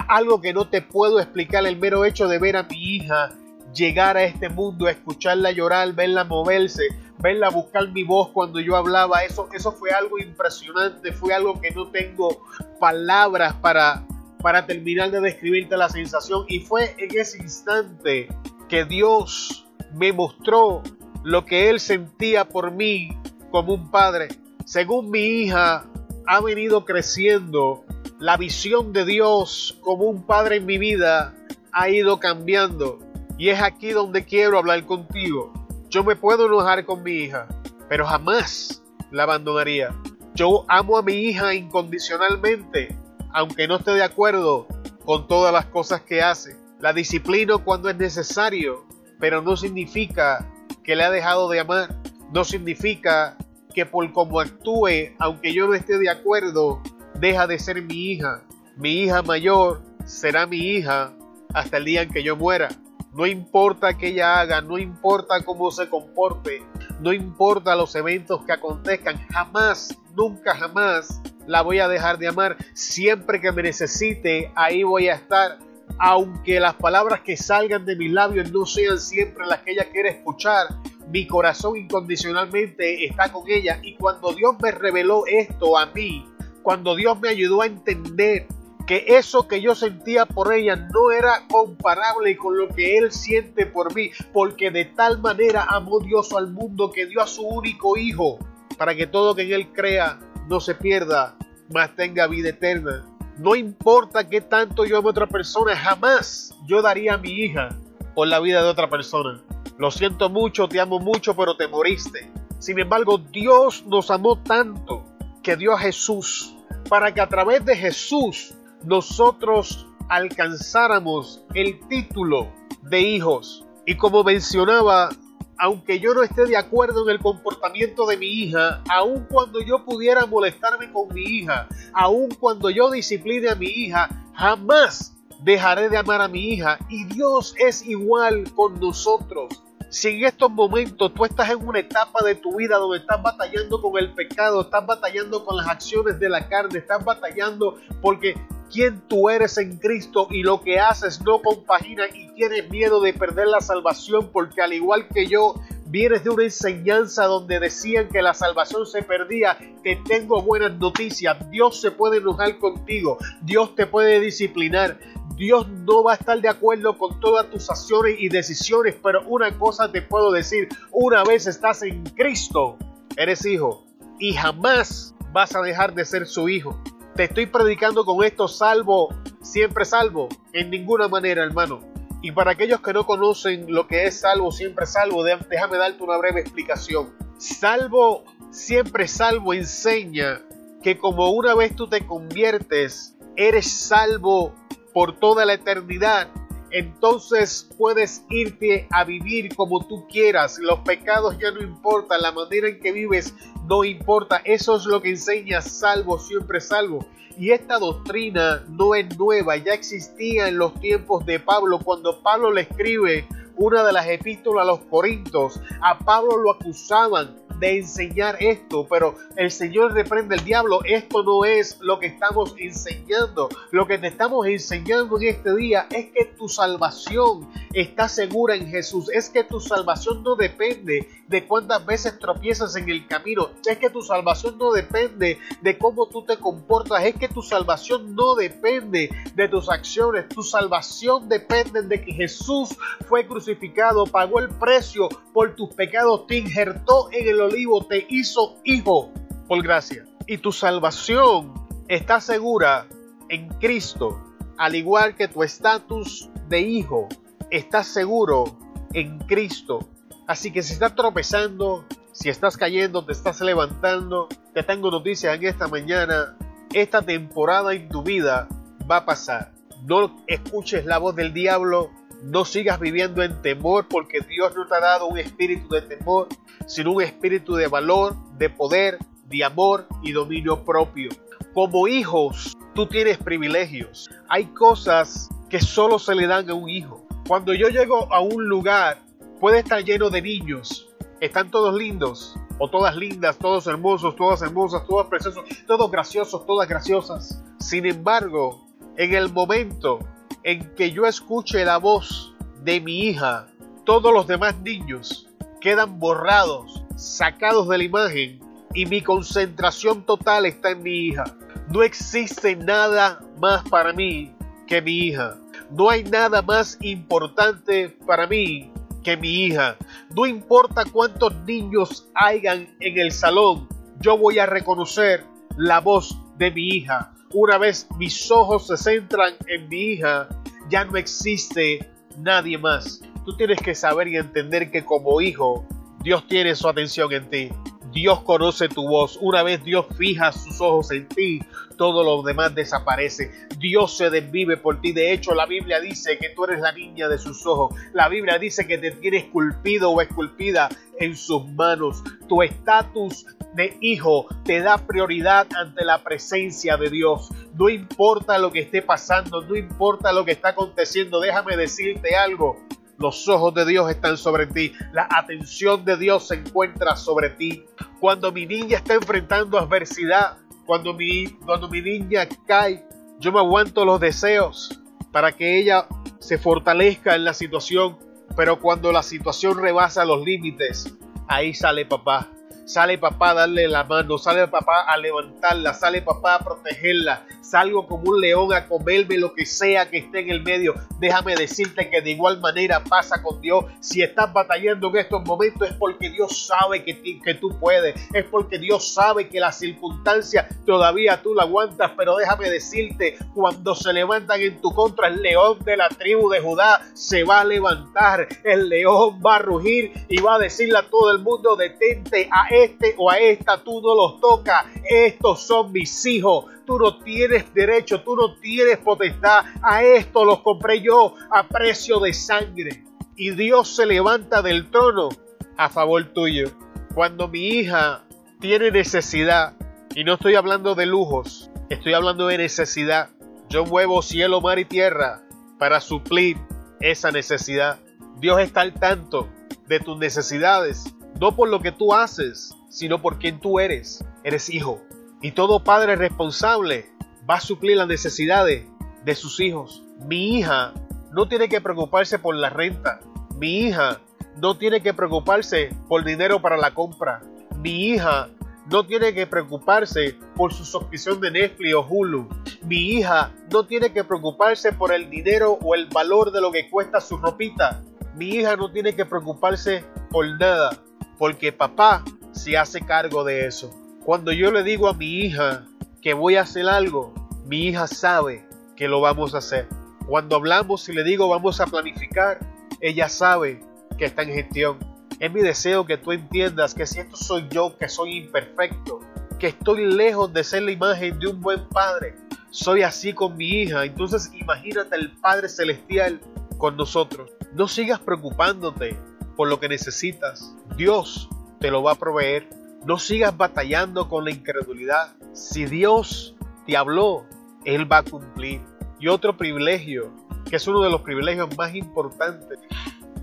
algo 0.00 0.40
que 0.40 0.52
no 0.52 0.68
te 0.68 0.82
puedo 0.82 1.20
explicar, 1.20 1.66
el 1.66 1.78
mero 1.78 2.04
hecho 2.04 2.28
de 2.28 2.38
ver 2.38 2.56
a 2.56 2.62
mi 2.64 2.96
hija 2.96 3.32
llegar 3.74 4.16
a 4.16 4.24
este 4.24 4.48
mundo, 4.48 4.88
escucharla 4.88 5.50
llorar, 5.52 5.92
verla 5.92 6.24
moverse, 6.24 6.82
verla 7.18 7.50
buscar 7.50 7.88
mi 7.88 8.04
voz 8.04 8.30
cuando 8.30 8.60
yo 8.60 8.76
hablaba, 8.76 9.24
eso, 9.24 9.48
eso 9.52 9.72
fue 9.72 9.90
algo 9.90 10.18
impresionante, 10.18 11.12
fue 11.12 11.34
algo 11.34 11.60
que 11.60 11.70
no 11.70 11.88
tengo 11.88 12.44
palabras 12.80 13.54
para, 13.54 14.06
para 14.40 14.66
terminar 14.66 15.10
de 15.10 15.20
describirte 15.20 15.76
la 15.76 15.88
sensación. 15.88 16.44
Y 16.48 16.60
fue 16.60 16.94
en 16.98 17.18
ese 17.18 17.38
instante 17.38 18.28
que 18.68 18.84
Dios 18.84 19.66
me 19.92 20.12
mostró 20.12 20.82
lo 21.24 21.44
que 21.44 21.68
Él 21.70 21.80
sentía 21.80 22.48
por 22.48 22.70
mí 22.70 23.10
como 23.50 23.74
un 23.74 23.90
padre. 23.90 24.28
Según 24.64 25.10
mi 25.10 25.20
hija 25.20 25.86
ha 26.26 26.40
venido 26.40 26.84
creciendo, 26.84 27.84
la 28.18 28.36
visión 28.36 28.92
de 28.92 29.04
Dios 29.04 29.78
como 29.80 30.04
un 30.04 30.24
padre 30.24 30.56
en 30.56 30.66
mi 30.66 30.76
vida 30.76 31.34
ha 31.72 31.88
ido 31.88 32.18
cambiando. 32.18 32.98
Y 33.38 33.50
es 33.50 33.62
aquí 33.62 33.90
donde 33.90 34.24
quiero 34.24 34.58
hablar 34.58 34.84
contigo. 34.86 35.52
Yo 35.88 36.02
me 36.02 36.16
puedo 36.16 36.46
enojar 36.46 36.84
con 36.84 37.04
mi 37.04 37.12
hija, 37.12 37.46
pero 37.88 38.04
jamás 38.04 38.82
la 39.12 39.22
abandonaría. 39.22 39.94
Yo 40.34 40.64
amo 40.68 40.98
a 40.98 41.02
mi 41.02 41.12
hija 41.12 41.54
incondicionalmente, 41.54 42.96
aunque 43.32 43.68
no 43.68 43.76
esté 43.76 43.92
de 43.92 44.02
acuerdo 44.02 44.66
con 45.04 45.28
todas 45.28 45.52
las 45.52 45.66
cosas 45.66 46.02
que 46.02 46.20
hace. 46.20 46.56
La 46.80 46.92
disciplino 46.92 47.64
cuando 47.64 47.88
es 47.88 47.96
necesario, 47.96 48.84
pero 49.20 49.42
no 49.42 49.56
significa 49.56 50.52
que 50.82 50.96
le 50.96 51.04
ha 51.04 51.10
dejado 51.10 51.48
de 51.48 51.60
amar. 51.60 51.94
No 52.32 52.44
significa 52.44 53.36
que 53.72 53.86
por 53.86 54.12
cómo 54.12 54.40
actúe, 54.40 55.14
aunque 55.20 55.54
yo 55.54 55.68
no 55.68 55.74
esté 55.74 55.98
de 55.98 56.10
acuerdo, 56.10 56.82
deja 57.20 57.46
de 57.46 57.58
ser 57.58 57.82
mi 57.82 58.12
hija. 58.12 58.42
Mi 58.76 59.02
hija 59.02 59.22
mayor 59.22 59.82
será 60.04 60.46
mi 60.46 60.58
hija 60.58 61.12
hasta 61.52 61.78
el 61.78 61.84
día 61.84 62.02
en 62.02 62.10
que 62.10 62.22
yo 62.22 62.36
muera. 62.36 62.68
No 63.12 63.26
importa 63.26 63.96
qué 63.96 64.08
ella 64.08 64.40
haga, 64.40 64.60
no 64.60 64.78
importa 64.78 65.42
cómo 65.44 65.70
se 65.70 65.88
comporte, 65.88 66.62
no 67.00 67.12
importa 67.12 67.74
los 67.74 67.94
eventos 67.96 68.44
que 68.44 68.52
acontezcan, 68.52 69.18
jamás, 69.32 69.96
nunca 70.14 70.54
jamás 70.54 71.20
la 71.46 71.62
voy 71.62 71.80
a 71.80 71.88
dejar 71.88 72.18
de 72.18 72.28
amar. 72.28 72.56
Siempre 72.74 73.40
que 73.40 73.50
me 73.50 73.62
necesite, 73.62 74.52
ahí 74.54 74.82
voy 74.82 75.08
a 75.08 75.14
estar. 75.14 75.58
Aunque 75.98 76.60
las 76.60 76.74
palabras 76.74 77.22
que 77.22 77.36
salgan 77.36 77.86
de 77.86 77.96
mis 77.96 78.12
labios 78.12 78.52
no 78.52 78.66
sean 78.66 79.00
siempre 79.00 79.46
las 79.46 79.62
que 79.62 79.72
ella 79.72 79.88
quiere 79.90 80.10
escuchar, 80.10 80.66
mi 81.08 81.26
corazón 81.26 81.76
incondicionalmente 81.76 83.06
está 83.06 83.32
con 83.32 83.48
ella. 83.48 83.80
Y 83.82 83.96
cuando 83.96 84.32
Dios 84.32 84.54
me 84.62 84.70
reveló 84.70 85.24
esto 85.26 85.78
a 85.78 85.86
mí, 85.86 86.24
cuando 86.68 86.96
Dios 86.96 87.18
me 87.18 87.30
ayudó 87.30 87.62
a 87.62 87.66
entender 87.66 88.46
que 88.86 89.02
eso 89.06 89.48
que 89.48 89.62
yo 89.62 89.74
sentía 89.74 90.26
por 90.26 90.52
ella 90.52 90.76
no 90.76 91.10
era 91.10 91.46
comparable 91.50 92.36
con 92.36 92.58
lo 92.58 92.68
que 92.68 92.98
Él 92.98 93.10
siente 93.10 93.64
por 93.64 93.94
mí, 93.94 94.10
porque 94.34 94.70
de 94.70 94.84
tal 94.84 95.18
manera 95.18 95.64
amó 95.66 95.98
Dios 96.00 96.30
al 96.34 96.52
mundo 96.52 96.90
que 96.92 97.06
dio 97.06 97.22
a 97.22 97.26
su 97.26 97.40
único 97.40 97.96
Hijo, 97.96 98.38
para 98.76 98.94
que 98.94 99.06
todo 99.06 99.34
que 99.34 99.44
en 99.44 99.54
Él 99.54 99.72
crea 99.72 100.18
no 100.46 100.60
se 100.60 100.74
pierda, 100.74 101.38
mas 101.72 101.96
tenga 101.96 102.26
vida 102.26 102.50
eterna. 102.50 103.02
No 103.38 103.56
importa 103.56 104.28
qué 104.28 104.42
tanto 104.42 104.84
yo 104.84 104.98
amo 104.98 105.08
a 105.08 105.12
otra 105.12 105.26
persona, 105.26 105.74
jamás 105.74 106.54
yo 106.66 106.82
daría 106.82 107.14
a 107.14 107.16
mi 107.16 107.30
hija 107.30 107.70
por 108.14 108.28
la 108.28 108.40
vida 108.40 108.62
de 108.62 108.68
otra 108.68 108.90
persona. 108.90 109.40
Lo 109.78 109.90
siento 109.90 110.28
mucho, 110.28 110.68
te 110.68 110.80
amo 110.80 110.98
mucho, 110.98 111.34
pero 111.34 111.56
te 111.56 111.66
moriste. 111.66 112.30
Sin 112.58 112.78
embargo, 112.78 113.16
Dios 113.16 113.86
nos 113.86 114.10
amó 114.10 114.42
tanto 114.42 115.06
que 115.42 115.56
dio 115.56 115.72
a 115.72 115.78
Jesús 115.78 116.54
para 116.88 117.12
que 117.12 117.20
a 117.20 117.28
través 117.28 117.64
de 117.64 117.76
Jesús 117.76 118.54
nosotros 118.84 119.86
alcanzáramos 120.08 121.42
el 121.54 121.80
título 121.88 122.48
de 122.82 123.00
hijos. 123.00 123.64
Y 123.86 123.96
como 123.96 124.24
mencionaba, 124.24 125.10
aunque 125.58 125.98
yo 125.98 126.14
no 126.14 126.22
esté 126.22 126.46
de 126.46 126.56
acuerdo 126.56 127.04
en 127.04 127.16
el 127.16 127.20
comportamiento 127.20 128.06
de 128.06 128.16
mi 128.16 128.26
hija, 128.26 128.82
aun 128.88 129.26
cuando 129.30 129.60
yo 129.60 129.84
pudiera 129.84 130.26
molestarme 130.26 130.90
con 130.92 131.12
mi 131.12 131.22
hija, 131.22 131.68
aun 131.92 132.28
cuando 132.38 132.70
yo 132.70 132.90
discipline 132.90 133.48
a 133.48 133.54
mi 133.54 133.66
hija, 133.66 134.08
jamás 134.34 135.14
dejaré 135.42 135.88
de 135.88 135.98
amar 135.98 136.20
a 136.20 136.28
mi 136.28 136.52
hija. 136.52 136.78
Y 136.88 137.04
Dios 137.04 137.54
es 137.58 137.84
igual 137.86 138.44
con 138.54 138.78
nosotros. 138.80 139.62
Si 139.90 140.08
en 140.08 140.24
estos 140.26 140.50
momentos 140.50 141.14
tú 141.14 141.24
estás 141.24 141.48
en 141.48 141.66
una 141.66 141.78
etapa 141.78 142.22
de 142.22 142.34
tu 142.34 142.56
vida 142.56 142.76
donde 142.76 142.98
estás 142.98 143.22
batallando 143.22 143.80
con 143.80 143.96
el 143.98 144.12
pecado, 144.12 144.60
estás 144.60 144.84
batallando 144.84 145.44
con 145.46 145.56
las 145.56 145.66
acciones 145.66 146.20
de 146.20 146.28
la 146.28 146.46
carne, 146.46 146.78
estás 146.78 147.02
batallando 147.02 147.78
porque 148.02 148.34
quién 148.70 149.00
tú 149.08 149.30
eres 149.30 149.56
en 149.56 149.78
Cristo 149.78 150.28
y 150.30 150.42
lo 150.42 150.60
que 150.60 150.78
haces 150.78 151.22
no 151.22 151.40
compagina 151.40 152.04
y 152.12 152.28
tienes 152.34 152.68
miedo 152.68 153.00
de 153.00 153.14
perder 153.14 153.48
la 153.48 153.62
salvación 153.62 154.28
porque 154.30 154.60
al 154.60 154.74
igual 154.74 155.08
que 155.08 155.26
yo 155.26 155.54
vienes 155.90 156.22
de 156.22 156.30
una 156.30 156.44
enseñanza 156.44 157.24
donde 157.24 157.58
decían 157.58 158.08
que 158.08 158.22
la 158.22 158.34
salvación 158.34 158.86
se 158.86 159.02
perdía, 159.02 159.58
te 159.82 159.96
tengo 160.06 160.42
buenas 160.42 160.72
noticias. 160.78 161.36
Dios 161.50 161.80
se 161.80 161.90
puede 161.90 162.18
enojar 162.18 162.58
contigo, 162.58 163.18
Dios 163.42 163.74
te 163.74 163.86
puede 163.86 164.20
disciplinar, 164.20 164.98
Dios 165.36 165.68
no 165.68 166.02
va 166.02 166.12
a 166.12 166.16
estar 166.16 166.40
de 166.40 166.48
acuerdo 166.48 166.98
con 166.98 167.20
todas 167.20 167.48
tus 167.50 167.70
acciones 167.70 168.16
y 168.18 168.28
decisiones, 168.28 168.96
pero 169.02 169.22
una 169.26 169.56
cosa 169.56 169.90
te 169.90 170.02
puedo 170.02 170.32
decir, 170.32 170.68
una 170.90 171.24
vez 171.24 171.46
estás 171.46 171.82
en 171.82 172.04
Cristo, 172.04 172.76
eres 173.16 173.46
hijo 173.46 173.86
y 174.18 174.34
jamás 174.34 175.14
vas 175.32 175.54
a 175.54 175.62
dejar 175.62 175.94
de 175.94 176.04
ser 176.04 176.26
su 176.26 176.48
hijo. 176.48 176.80
Te 177.14 177.24
estoy 177.24 177.46
predicando 177.46 178.04
con 178.04 178.24
esto 178.24 178.46
salvo, 178.46 179.14
siempre 179.42 179.84
salvo, 179.84 180.28
en 180.52 180.70
ninguna 180.70 181.08
manera, 181.08 181.42
hermano. 181.42 181.80
Y 182.20 182.32
para 182.32 182.52
aquellos 182.52 182.80
que 182.80 182.92
no 182.92 183.06
conocen 183.06 183.66
lo 183.68 183.86
que 183.86 184.06
es 184.06 184.20
salvo, 184.20 184.50
siempre 184.50 184.86
salvo, 184.86 185.22
déjame 185.22 185.78
darte 185.78 186.02
una 186.02 186.16
breve 186.16 186.40
explicación. 186.40 187.14
Salvo, 187.38 188.24
siempre 188.50 189.06
salvo 189.06 189.54
enseña 189.54 190.42
que 190.82 190.98
como 190.98 191.30
una 191.30 191.54
vez 191.54 191.76
tú 191.76 191.88
te 191.88 192.06
conviertes, 192.06 193.16
eres 193.36 193.70
salvo 193.70 194.54
por 194.92 195.18
toda 195.18 195.44
la 195.44 195.54
eternidad 195.54 196.28
entonces 196.70 197.68
puedes 197.76 198.24
irte 198.30 198.86
a 198.90 199.04
vivir 199.04 199.54
como 199.54 199.86
tú 199.86 200.06
quieras. 200.08 200.58
Los 200.58 200.80
pecados 200.80 201.36
ya 201.38 201.50
no 201.50 201.60
importan, 201.60 202.22
la 202.22 202.32
manera 202.32 202.68
en 202.68 202.80
que 202.80 202.92
vives 202.92 203.34
no 203.68 203.84
importa. 203.84 204.40
Eso 204.44 204.76
es 204.76 204.84
lo 204.84 205.00
que 205.02 205.10
enseña 205.10 205.60
salvo, 205.60 206.18
siempre 206.18 206.60
salvo. 206.60 207.06
Y 207.38 207.52
esta 207.52 207.78
doctrina 207.78 208.64
no 208.68 208.94
es 208.94 209.16
nueva, 209.16 209.56
ya 209.56 209.72
existía 209.72 210.48
en 210.48 210.58
los 210.58 210.74
tiempos 210.80 211.24
de 211.24 211.38
Pablo. 211.38 211.78
Cuando 211.78 212.20
Pablo 212.20 212.50
le 212.50 212.62
escribe 212.62 213.26
una 213.56 213.84
de 213.84 213.92
las 213.92 214.08
epístolas 214.08 214.62
a 214.62 214.66
los 214.66 214.80
Corintios, 214.80 215.60
a 215.80 215.98
Pablo 215.98 216.36
lo 216.36 216.52
acusaban 216.52 217.36
de 217.58 217.78
enseñar 217.78 218.36
esto, 218.40 218.86
pero 218.88 219.16
el 219.36 219.50
Señor 219.50 219.92
reprende 219.92 220.36
el 220.36 220.44
diablo. 220.44 220.80
Esto 220.84 221.22
no 221.22 221.44
es 221.44 221.78
lo 221.80 221.98
que 221.98 222.06
estamos 222.06 222.54
enseñando. 222.58 223.48
Lo 223.70 223.86
que 223.86 223.98
te 223.98 224.06
estamos 224.06 224.46
enseñando 224.46 225.20
en 225.20 225.28
este 225.28 225.54
día 225.56 225.86
es 225.90 226.06
que 226.06 226.24
tu 226.24 226.48
salvación 226.48 227.48
está 227.72 228.08
segura 228.08 228.54
en 228.54 228.68
Jesús. 228.68 229.10
Es 229.12 229.30
que 229.30 229.44
tu 229.44 229.60
salvación 229.60 230.22
no 230.22 230.36
depende 230.36 231.08
de 231.26 231.46
cuántas 231.46 231.84
veces 231.84 232.18
tropiezas 232.18 232.76
en 232.76 232.88
el 232.88 233.06
camino. 233.06 233.50
Es 233.66 233.78
que 233.78 233.90
tu 233.90 234.02
salvación 234.02 234.56
no 234.58 234.72
depende 234.72 235.38
de 235.60 235.78
cómo 235.78 236.06
tú 236.06 236.24
te 236.24 236.36
comportas. 236.36 237.04
Es 237.04 237.16
que 237.16 237.28
tu 237.28 237.42
salvación 237.42 238.14
no 238.14 238.34
depende 238.34 239.10
de 239.34 239.48
tus 239.48 239.68
acciones. 239.68 240.28
Tu 240.28 240.42
salvación 240.42 241.28
depende 241.28 241.82
de 241.82 242.02
que 242.02 242.12
Jesús 242.12 242.76
fue 243.08 243.26
crucificado, 243.26 244.06
pagó 244.06 244.40
el 244.40 244.48
precio 244.48 245.08
por 245.32 245.54
tus 245.54 245.70
pecados, 245.74 246.26
te 246.26 246.36
injertó 246.36 247.08
en 247.12 247.28
el 247.28 247.40
olivo, 247.48 247.84
te 247.84 248.06
hizo 248.08 248.56
hijo 248.64 249.12
por 249.46 249.62
gracia. 249.62 250.04
Y 250.26 250.38
tu 250.38 250.52
salvación 250.52 251.54
está 251.88 252.20
segura 252.20 252.86
en 253.28 253.48
Cristo, 253.60 254.22
al 254.56 254.74
igual 254.74 255.16
que 255.16 255.28
tu 255.28 255.42
estatus 255.42 256.30
de 256.48 256.60
hijo 256.60 257.08
está 257.50 257.82
seguro 257.82 258.44
en 258.92 259.18
Cristo. 259.20 259.88
Así 260.26 260.52
que 260.52 260.62
si 260.62 260.74
estás 260.74 260.94
tropezando, 260.94 261.86
si 262.12 262.28
estás 262.28 262.56
cayendo, 262.56 263.04
te 263.04 263.12
estás 263.12 263.40
levantando, 263.40 264.28
te 264.52 264.62
tengo 264.62 264.90
noticias 264.90 265.36
en 265.36 265.46
esta 265.46 265.68
mañana. 265.68 266.36
Esta 266.72 267.00
temporada 267.02 267.72
en 267.72 267.88
tu 267.88 268.02
vida 268.02 268.48
va 268.90 268.98
a 268.98 269.04
pasar. 269.06 269.52
No 269.84 270.16
escuches 270.26 270.84
la 270.84 270.98
voz 270.98 271.14
del 271.14 271.32
diablo, 271.32 271.90
No 272.22 272.44
sigas 272.44 272.80
viviendo 272.80 273.22
en 273.22 273.40
temor 273.42 273.86
porque 273.88 274.20
Dios 274.20 274.54
no 274.56 274.66
te 274.66 274.74
ha 274.74 274.80
dado 274.80 275.06
un 275.06 275.18
espíritu 275.18 275.68
de 275.68 275.82
temor, 275.82 276.28
sino 276.66 276.92
un 276.92 277.02
espíritu 277.02 277.54
de 277.54 277.68
valor, 277.68 278.16
de 278.36 278.50
poder, 278.50 278.98
de 279.26 279.44
amor 279.44 279.86
y 280.02 280.12
dominio 280.12 280.64
propio. 280.64 281.10
Como 281.54 281.88
hijos, 281.88 282.56
tú 282.74 282.86
tienes 282.86 283.18
privilegios. 283.18 284.10
Hay 284.28 284.46
cosas 284.46 285.28
que 285.48 285.60
solo 285.60 285.98
se 285.98 286.14
le 286.14 286.26
dan 286.26 286.48
a 286.50 286.54
un 286.54 286.68
hijo. 286.68 287.06
Cuando 287.26 287.54
yo 287.54 287.68
llego 287.68 288.12
a 288.12 288.20
un 288.20 288.48
lugar, 288.48 289.02
puede 289.40 289.60
estar 289.60 289.84
lleno 289.84 290.10
de 290.10 290.22
niños. 290.22 290.88
Están 291.20 291.50
todos 291.50 291.74
lindos, 291.74 292.36
o 292.58 292.68
todas 292.68 292.96
lindas, 292.96 293.38
todos 293.38 293.66
hermosos, 293.66 294.16
todas 294.16 294.42
hermosas, 294.42 294.86
todos 294.86 295.06
preciosos, 295.06 295.44
todos 295.66 295.90
graciosos, 295.90 296.46
todas 296.46 296.68
graciosas. 296.68 297.42
Sin 297.58 297.86
embargo, 297.86 298.66
en 298.96 299.14
el 299.14 299.32
momento 299.32 300.00
en 300.42 300.74
que 300.74 300.92
yo 300.92 301.06
escuche 301.06 301.64
la 301.64 301.78
voz 301.78 302.34
de 302.62 302.80
mi 302.80 303.00
hija, 303.00 303.48
todos 303.84 304.12
los 304.12 304.26
demás 304.26 304.56
niños 304.60 305.28
quedan 305.60 305.98
borrados, 305.98 306.82
sacados 306.96 307.68
de 307.68 307.78
la 307.78 307.84
imagen 307.84 308.40
y 308.74 308.86
mi 308.86 309.00
concentración 309.02 310.04
total 310.04 310.46
está 310.46 310.70
en 310.70 310.82
mi 310.82 311.08
hija. 311.08 311.24
No 311.72 311.82
existe 311.82 312.56
nada 312.56 313.20
más 313.38 313.68
para 313.68 313.92
mí 313.92 314.34
que 314.66 314.80
mi 314.82 314.92
hija. 314.92 315.36
No 315.70 315.90
hay 315.90 316.04
nada 316.04 316.42
más 316.42 316.78
importante 316.80 317.90
para 318.06 318.26
mí 318.26 318.70
que 319.02 319.16
mi 319.16 319.46
hija. 319.46 319.76
No 320.14 320.26
importa 320.26 320.84
cuántos 320.90 321.34
niños 321.44 322.08
hayan 322.14 322.74
en 322.80 322.98
el 322.98 323.12
salón, 323.12 323.68
yo 324.00 324.16
voy 324.16 324.38
a 324.38 324.46
reconocer 324.46 325.24
la 325.56 325.80
voz 325.80 326.16
de 326.36 326.50
mi 326.50 326.68
hija. 326.68 327.12
Una 327.32 327.58
vez 327.58 327.86
mis 327.98 328.30
ojos 328.30 328.66
se 328.66 328.76
centran 328.76 329.34
en 329.46 329.68
mi 329.68 329.92
hija, 329.92 330.28
ya 330.70 330.84
no 330.84 330.96
existe 330.96 331.90
nadie 332.16 332.56
más. 332.56 333.02
Tú 333.26 333.36
tienes 333.36 333.60
que 333.60 333.74
saber 333.74 334.08
y 334.08 334.16
entender 334.16 334.70
que 334.70 334.84
como 334.84 335.20
hijo, 335.20 335.66
Dios 336.02 336.26
tiene 336.26 336.54
su 336.54 336.68
atención 336.68 337.12
en 337.12 337.28
ti. 337.28 337.50
Dios 337.98 338.20
conoce 338.22 338.68
tu 338.68 338.86
voz. 338.86 339.18
Una 339.20 339.42
vez 339.42 339.64
Dios 339.64 339.86
fija 339.96 340.30
sus 340.30 340.60
ojos 340.60 340.92
en 340.92 341.08
ti, 341.08 341.40
todo 341.76 342.04
lo 342.04 342.22
demás 342.22 342.54
desaparece. 342.54 343.32
Dios 343.58 343.96
se 343.96 344.08
desvive 344.08 344.56
por 344.56 344.80
ti. 344.80 344.92
De 344.92 345.12
hecho, 345.12 345.34
la 345.34 345.46
Biblia 345.46 345.80
dice 345.80 346.16
que 346.16 346.28
tú 346.28 346.44
eres 346.44 346.60
la 346.60 346.70
niña 346.70 347.08
de 347.08 347.18
sus 347.18 347.44
ojos. 347.44 347.74
La 347.94 348.08
Biblia 348.08 348.38
dice 348.38 348.68
que 348.68 348.78
te 348.78 348.92
tiene 348.92 349.16
esculpido 349.16 349.90
o 349.90 350.00
esculpida 350.00 350.68
en 351.00 351.16
sus 351.16 351.44
manos. 351.54 352.04
Tu 352.28 352.40
estatus 352.44 353.26
de 353.54 353.76
hijo 353.80 354.28
te 354.44 354.60
da 354.60 354.78
prioridad 354.78 355.48
ante 355.56 355.84
la 355.84 356.04
presencia 356.04 356.76
de 356.76 356.90
Dios. 356.90 357.30
No 357.54 357.68
importa 357.68 358.38
lo 358.38 358.52
que 358.52 358.60
esté 358.60 358.80
pasando, 358.80 359.42
no 359.42 359.56
importa 359.56 360.12
lo 360.12 360.24
que 360.24 360.30
está 360.30 360.50
aconteciendo, 360.50 361.18
déjame 361.18 361.56
decirte 361.56 362.14
algo. 362.14 362.56
Los 362.98 363.28
ojos 363.28 363.54
de 363.54 363.64
Dios 363.64 363.90
están 363.90 364.16
sobre 364.16 364.46
ti. 364.46 364.72
La 364.92 365.08
atención 365.10 365.84
de 365.84 365.96
Dios 365.96 366.28
se 366.28 366.34
encuentra 366.34 366.96
sobre 366.96 367.30
ti. 367.30 367.64
Cuando 368.00 368.32
mi 368.32 368.46
niña 368.46 368.78
está 368.78 368.94
enfrentando 368.94 369.58
adversidad, 369.58 370.38
cuando 370.66 370.94
mi, 370.94 371.26
cuando 371.44 371.68
mi 371.68 371.80
niña 371.80 372.28
cae, 372.46 372.84
yo 373.20 373.32
me 373.32 373.38
aguanto 373.38 373.84
los 373.84 374.00
deseos 374.00 374.80
para 375.12 375.32
que 375.32 375.60
ella 375.60 375.86
se 376.18 376.38
fortalezca 376.38 377.14
en 377.14 377.24
la 377.24 377.34
situación. 377.34 377.98
Pero 378.36 378.60
cuando 378.60 378.92
la 378.92 379.02
situación 379.02 379.58
rebasa 379.58 380.04
los 380.04 380.24
límites, 380.24 380.92
ahí 381.28 381.54
sale 381.54 381.86
papá 381.86 382.28
Sale 382.68 382.98
papá 382.98 383.30
a 383.30 383.34
darle 383.34 383.66
la 383.66 383.84
mano, 383.84 384.18
sale 384.18 384.46
papá 384.46 384.82
a 384.82 384.98
levantarla, 384.98 385.72
sale 385.72 386.02
papá 386.02 386.34
a 386.34 386.38
protegerla. 386.40 387.26
Salgo 387.48 387.86
como 387.86 388.10
un 388.10 388.20
león 388.20 388.52
a 388.52 388.68
comerme 388.68 389.16
lo 389.16 389.32
que 389.32 389.46
sea 389.46 389.88
que 389.88 389.98
esté 389.98 390.20
en 390.20 390.28
el 390.28 390.42
medio. 390.42 390.74
Déjame 390.98 391.34
decirte 391.34 391.88
que 391.88 392.02
de 392.02 392.10
igual 392.10 392.40
manera 392.40 392.84
pasa 392.84 393.22
con 393.22 393.40
Dios. 393.40 393.64
Si 393.80 394.02
estás 394.02 394.30
batallando 394.34 394.90
en 394.90 394.96
estos 394.96 395.24
momentos 395.24 395.70
es 395.70 395.74
porque 395.76 396.10
Dios 396.10 396.46
sabe 396.46 396.84
que, 396.84 397.20
que 397.20 397.34
tú 397.34 397.58
puedes. 397.58 397.94
Es 398.12 398.26
porque 398.26 398.58
Dios 398.58 398.92
sabe 398.92 399.30
que 399.30 399.40
la 399.40 399.50
circunstancia 399.50 400.46
todavía 400.66 401.22
tú 401.22 401.34
la 401.34 401.44
aguantas. 401.44 401.92
Pero 401.96 402.16
déjame 402.16 402.50
decirte, 402.50 403.16
cuando 403.34 403.74
se 403.74 403.94
levantan 403.94 404.42
en 404.42 404.60
tu 404.60 404.70
contra 404.74 405.08
el 405.08 405.22
león 405.22 405.58
de 405.64 405.78
la 405.78 405.88
tribu 405.88 406.28
de 406.28 406.40
Judá 406.40 406.82
se 406.92 407.24
va 407.24 407.40
a 407.40 407.44
levantar. 407.44 408.28
El 408.44 408.68
león 408.68 409.22
va 409.24 409.36
a 409.36 409.38
rugir 409.38 409.94
y 410.08 410.20
va 410.20 410.34
a 410.34 410.38
decirle 410.38 410.76
a 410.76 410.90
todo 410.90 411.12
el 411.12 411.20
mundo 411.20 411.56
detente 411.56 412.28
a 412.30 412.48
este 412.50 412.94
o 412.98 413.10
a 413.10 413.18
esta 413.18 413.64
tú 413.64 413.80
no 413.80 413.94
los 413.94 414.20
tocas. 414.20 414.66
Estos 414.84 415.40
son 415.40 415.72
mis 415.72 416.04
hijos. 416.04 416.44
Tú 416.68 416.78
no 416.78 416.98
tienes 416.98 417.54
derecho, 417.54 418.02
tú 418.02 418.14
no 418.14 418.34
tienes 418.34 418.76
potestad. 418.76 419.46
A 419.62 419.82
esto 419.82 420.26
los 420.26 420.40
compré 420.40 420.82
yo 420.82 421.14
a 421.30 421.48
precio 421.48 421.98
de 421.98 422.12
sangre. 422.12 422.84
Y 423.16 423.30
Dios 423.30 423.74
se 423.74 423.86
levanta 423.86 424.42
del 424.42 424.70
trono 424.70 425.08
a 425.56 425.70
favor 425.70 426.04
tuyo. 426.12 426.50
Cuando 426.94 427.26
mi 427.26 427.48
hija 427.48 428.04
tiene 428.38 428.70
necesidad, 428.70 429.54
y 429.94 430.04
no 430.04 430.12
estoy 430.12 430.34
hablando 430.34 430.74
de 430.74 430.84
lujos, 430.84 431.50
estoy 431.70 431.94
hablando 431.94 432.26
de 432.26 432.36
necesidad. 432.36 433.08
Yo 433.48 433.64
muevo 433.64 434.02
cielo, 434.02 434.42
mar 434.42 434.58
y 434.58 434.66
tierra 434.66 435.22
para 435.58 435.80
suplir 435.80 436.36
esa 436.80 437.10
necesidad. 437.10 437.80
Dios 438.18 438.40
está 438.40 438.60
al 438.60 438.74
tanto 438.74 439.26
de 439.68 439.80
tus 439.80 439.96
necesidades 439.96 440.94
no 441.20 441.34
por 441.34 441.48
lo 441.48 441.60
que 441.60 441.72
tú 441.72 441.94
haces, 441.94 442.54
sino 442.68 443.02
por 443.02 443.18
quien 443.18 443.40
tú 443.40 443.58
eres. 443.58 444.04
Eres 444.22 444.50
hijo. 444.50 444.82
Y 445.20 445.32
todo 445.32 445.64
padre 445.64 445.96
responsable 445.96 446.86
va 447.28 447.36
a 447.36 447.40
suplir 447.40 447.76
las 447.76 447.88
necesidades 447.88 448.66
de 449.04 449.14
sus 449.14 449.40
hijos. 449.40 449.82
Mi 450.06 450.38
hija 450.38 450.72
no 451.12 451.28
tiene 451.28 451.48
que 451.48 451.60
preocuparse 451.60 452.18
por 452.18 452.34
la 452.36 452.50
renta. 452.50 453.00
Mi 453.36 453.60
hija 453.60 454.00
no 454.40 454.56
tiene 454.56 454.80
que 454.80 454.94
preocuparse 454.94 455.74
por 455.88 456.04
dinero 456.04 456.40
para 456.40 456.56
la 456.56 456.72
compra. 456.72 457.20
Mi 457.56 457.88
hija 457.88 458.28
no 458.70 458.86
tiene 458.86 459.14
que 459.14 459.26
preocuparse 459.26 460.16
por 460.36 460.52
su 460.52 460.64
suscripción 460.64 461.20
de 461.20 461.30
Netflix 461.30 461.74
o 461.74 461.86
Hulu. 461.88 462.28
Mi 462.62 462.92
hija 462.92 463.32
no 463.50 463.64
tiene 463.66 463.92
que 463.92 464.04
preocuparse 464.04 464.72
por 464.72 464.92
el 464.92 465.10
dinero 465.10 465.58
o 465.62 465.74
el 465.74 465.86
valor 465.86 466.30
de 466.30 466.40
lo 466.40 466.52
que 466.52 466.68
cuesta 466.70 467.00
su 467.00 467.16
ropita. 467.16 467.82
Mi 468.14 468.30
hija 468.30 468.56
no 468.56 468.70
tiene 468.70 468.94
que 468.94 469.06
preocuparse 469.06 469.84
por 470.10 470.28
nada 470.38 470.82
porque 471.18 471.52
papá 471.52 472.04
se 472.32 472.56
hace 472.56 472.80
cargo 472.80 473.24
de 473.24 473.46
eso. 473.46 473.87
Cuando 474.08 474.32
yo 474.32 474.50
le 474.50 474.62
digo 474.62 474.88
a 474.88 474.94
mi 474.94 475.20
hija 475.20 475.66
que 476.00 476.14
voy 476.14 476.36
a 476.36 476.40
hacer 476.40 476.66
algo, 476.66 477.12
mi 477.44 477.66
hija 477.66 477.86
sabe 477.86 478.42
que 478.74 478.88
lo 478.88 479.02
vamos 479.02 479.34
a 479.34 479.38
hacer. 479.38 479.68
Cuando 480.06 480.36
hablamos 480.36 480.88
y 480.88 480.94
le 480.94 481.04
digo 481.04 481.28
vamos 481.28 481.60
a 481.60 481.66
planificar, 481.66 482.38
ella 482.80 483.10
sabe 483.10 483.62
que 483.98 484.06
está 484.06 484.22
en 484.22 484.32
gestión. 484.32 484.78
Es 485.20 485.30
mi 485.30 485.42
deseo 485.42 485.84
que 485.84 485.98
tú 485.98 486.12
entiendas 486.12 486.72
que 486.72 486.86
si 486.86 487.00
esto 487.00 487.16
soy 487.16 487.48
yo, 487.50 487.76
que 487.76 487.90
soy 487.90 488.16
imperfecto, 488.16 489.00
que 489.38 489.48
estoy 489.48 489.84
lejos 489.84 490.32
de 490.32 490.42
ser 490.42 490.62
la 490.62 490.70
imagen 490.70 491.18
de 491.18 491.26
un 491.26 491.42
buen 491.42 491.68
padre, 491.68 492.14
soy 492.48 492.84
así 492.84 493.12
con 493.12 493.36
mi 493.36 493.60
hija. 493.60 493.84
Entonces 493.84 494.30
imagínate 494.32 494.96
el 494.96 495.12
Padre 495.18 495.50
Celestial 495.50 496.18
con 496.56 496.78
nosotros. 496.78 497.30
No 497.52 497.68
sigas 497.68 498.00
preocupándote 498.00 498.98
por 499.36 499.48
lo 499.48 499.60
que 499.60 499.68
necesitas. 499.68 500.54
Dios 500.78 501.28
te 501.60 501.70
lo 501.70 501.82
va 501.82 501.92
a 501.92 501.96
proveer. 501.96 502.57
No 502.84 502.98
sigas 502.98 503.36
batallando 503.36 504.08
con 504.08 504.24
la 504.24 504.30
incredulidad. 504.30 505.14
Si 505.32 505.66
Dios 505.66 506.36
te 506.66 506.76
habló, 506.76 507.26
Él 507.64 507.90
va 507.90 507.98
a 507.98 508.02
cumplir. 508.02 508.60
Y 509.00 509.08
otro 509.08 509.36
privilegio, 509.36 510.12
que 510.48 510.56
es 510.56 510.66
uno 510.66 510.82
de 510.82 510.90
los 510.90 511.02
privilegios 511.02 511.56
más 511.56 511.74
importantes 511.74 512.58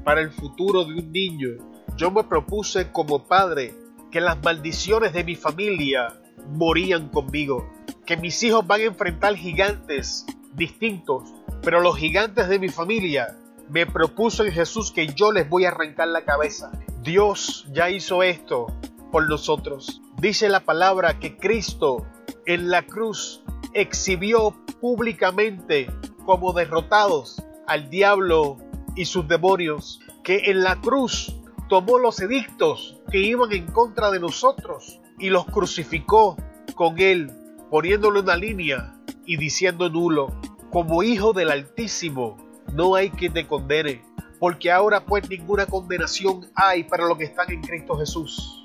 para 0.04 0.22
el 0.22 0.32
futuro 0.32 0.86
de 0.86 0.94
un 0.94 1.12
niño, 1.12 1.50
yo 1.98 2.12
me 2.12 2.24
propuse 2.24 2.92
como 2.92 3.24
padre 3.28 3.74
que 4.12 4.22
las 4.22 4.42
maldiciones 4.44 5.14
de 5.14 5.24
mi 5.24 5.36
familia 5.36 6.14
morían 6.50 7.10
conmigo, 7.10 7.70
que 8.06 8.18
mis 8.18 8.42
hijos 8.44 8.66
van 8.66 8.82
a 8.82 8.86
enfrentar 8.86 9.36
gigantes 9.36 10.26
distintos, 10.54 11.34
pero 11.62 11.82
los 11.82 11.98
gigantes 11.98 12.48
de 12.48 12.60
mi 12.60 12.70
familia 12.70 13.38
me 13.70 13.86
propuso 13.86 14.46
en 14.46 14.52
Jesús 14.52 14.92
que 14.92 15.08
yo 15.08 15.32
les 15.32 15.50
voy 15.50 15.66
a 15.66 15.70
arrancar 15.70 16.08
la 16.10 16.24
cabeza. 16.24 16.72
Dios 17.02 17.68
ya 17.72 17.90
hizo 17.90 18.24
esto 18.24 18.68
por 19.12 19.28
nosotros. 19.30 20.02
Dice 20.18 20.50
la 20.50 20.62
palabra 20.62 21.20
que 21.20 21.38
Cristo 21.38 22.06
en 22.46 22.70
la 22.70 22.84
cruz 22.84 23.44
exhibió 23.74 24.56
públicamente 24.80 25.88
como 26.26 26.54
derrotados 26.54 27.44
al 27.68 27.90
diablo 27.90 28.58
y 28.96 29.06
sus 29.06 29.28
demonios, 29.28 30.00
que 30.24 30.50
en 30.52 30.64
la 30.64 30.80
cruz 30.82 31.36
tomó 31.68 31.98
los 32.00 32.20
edictos 32.20 33.00
que 33.12 33.20
iban 33.20 33.52
en 33.52 33.68
contra 33.68 34.12
de 34.12 34.20
nosotros 34.20 35.00
y 35.20 35.30
los 35.30 35.46
crucificó 35.46 36.38
con 36.76 37.00
él, 37.00 37.32
poniéndole 37.70 38.20
una 38.20 38.36
línea 38.36 38.96
y 39.26 39.38
diciendo 39.38 39.90
nulo, 39.90 40.40
como 40.72 41.04
hijo 41.04 41.34
del 41.34 41.52
Altísimo, 41.52 42.38
no 42.74 42.96
hay 42.96 43.10
quien 43.10 43.34
te 43.34 43.48
condene, 43.48 44.04
porque 44.40 44.72
ahora 44.72 45.06
pues 45.06 45.30
ninguna 45.30 45.66
condenación 45.66 46.50
hay 46.56 46.84
para 46.84 47.08
los 47.08 47.18
que 47.18 47.26
están 47.26 47.52
en 47.52 47.62
Cristo 47.62 47.98
Jesús. 47.98 48.65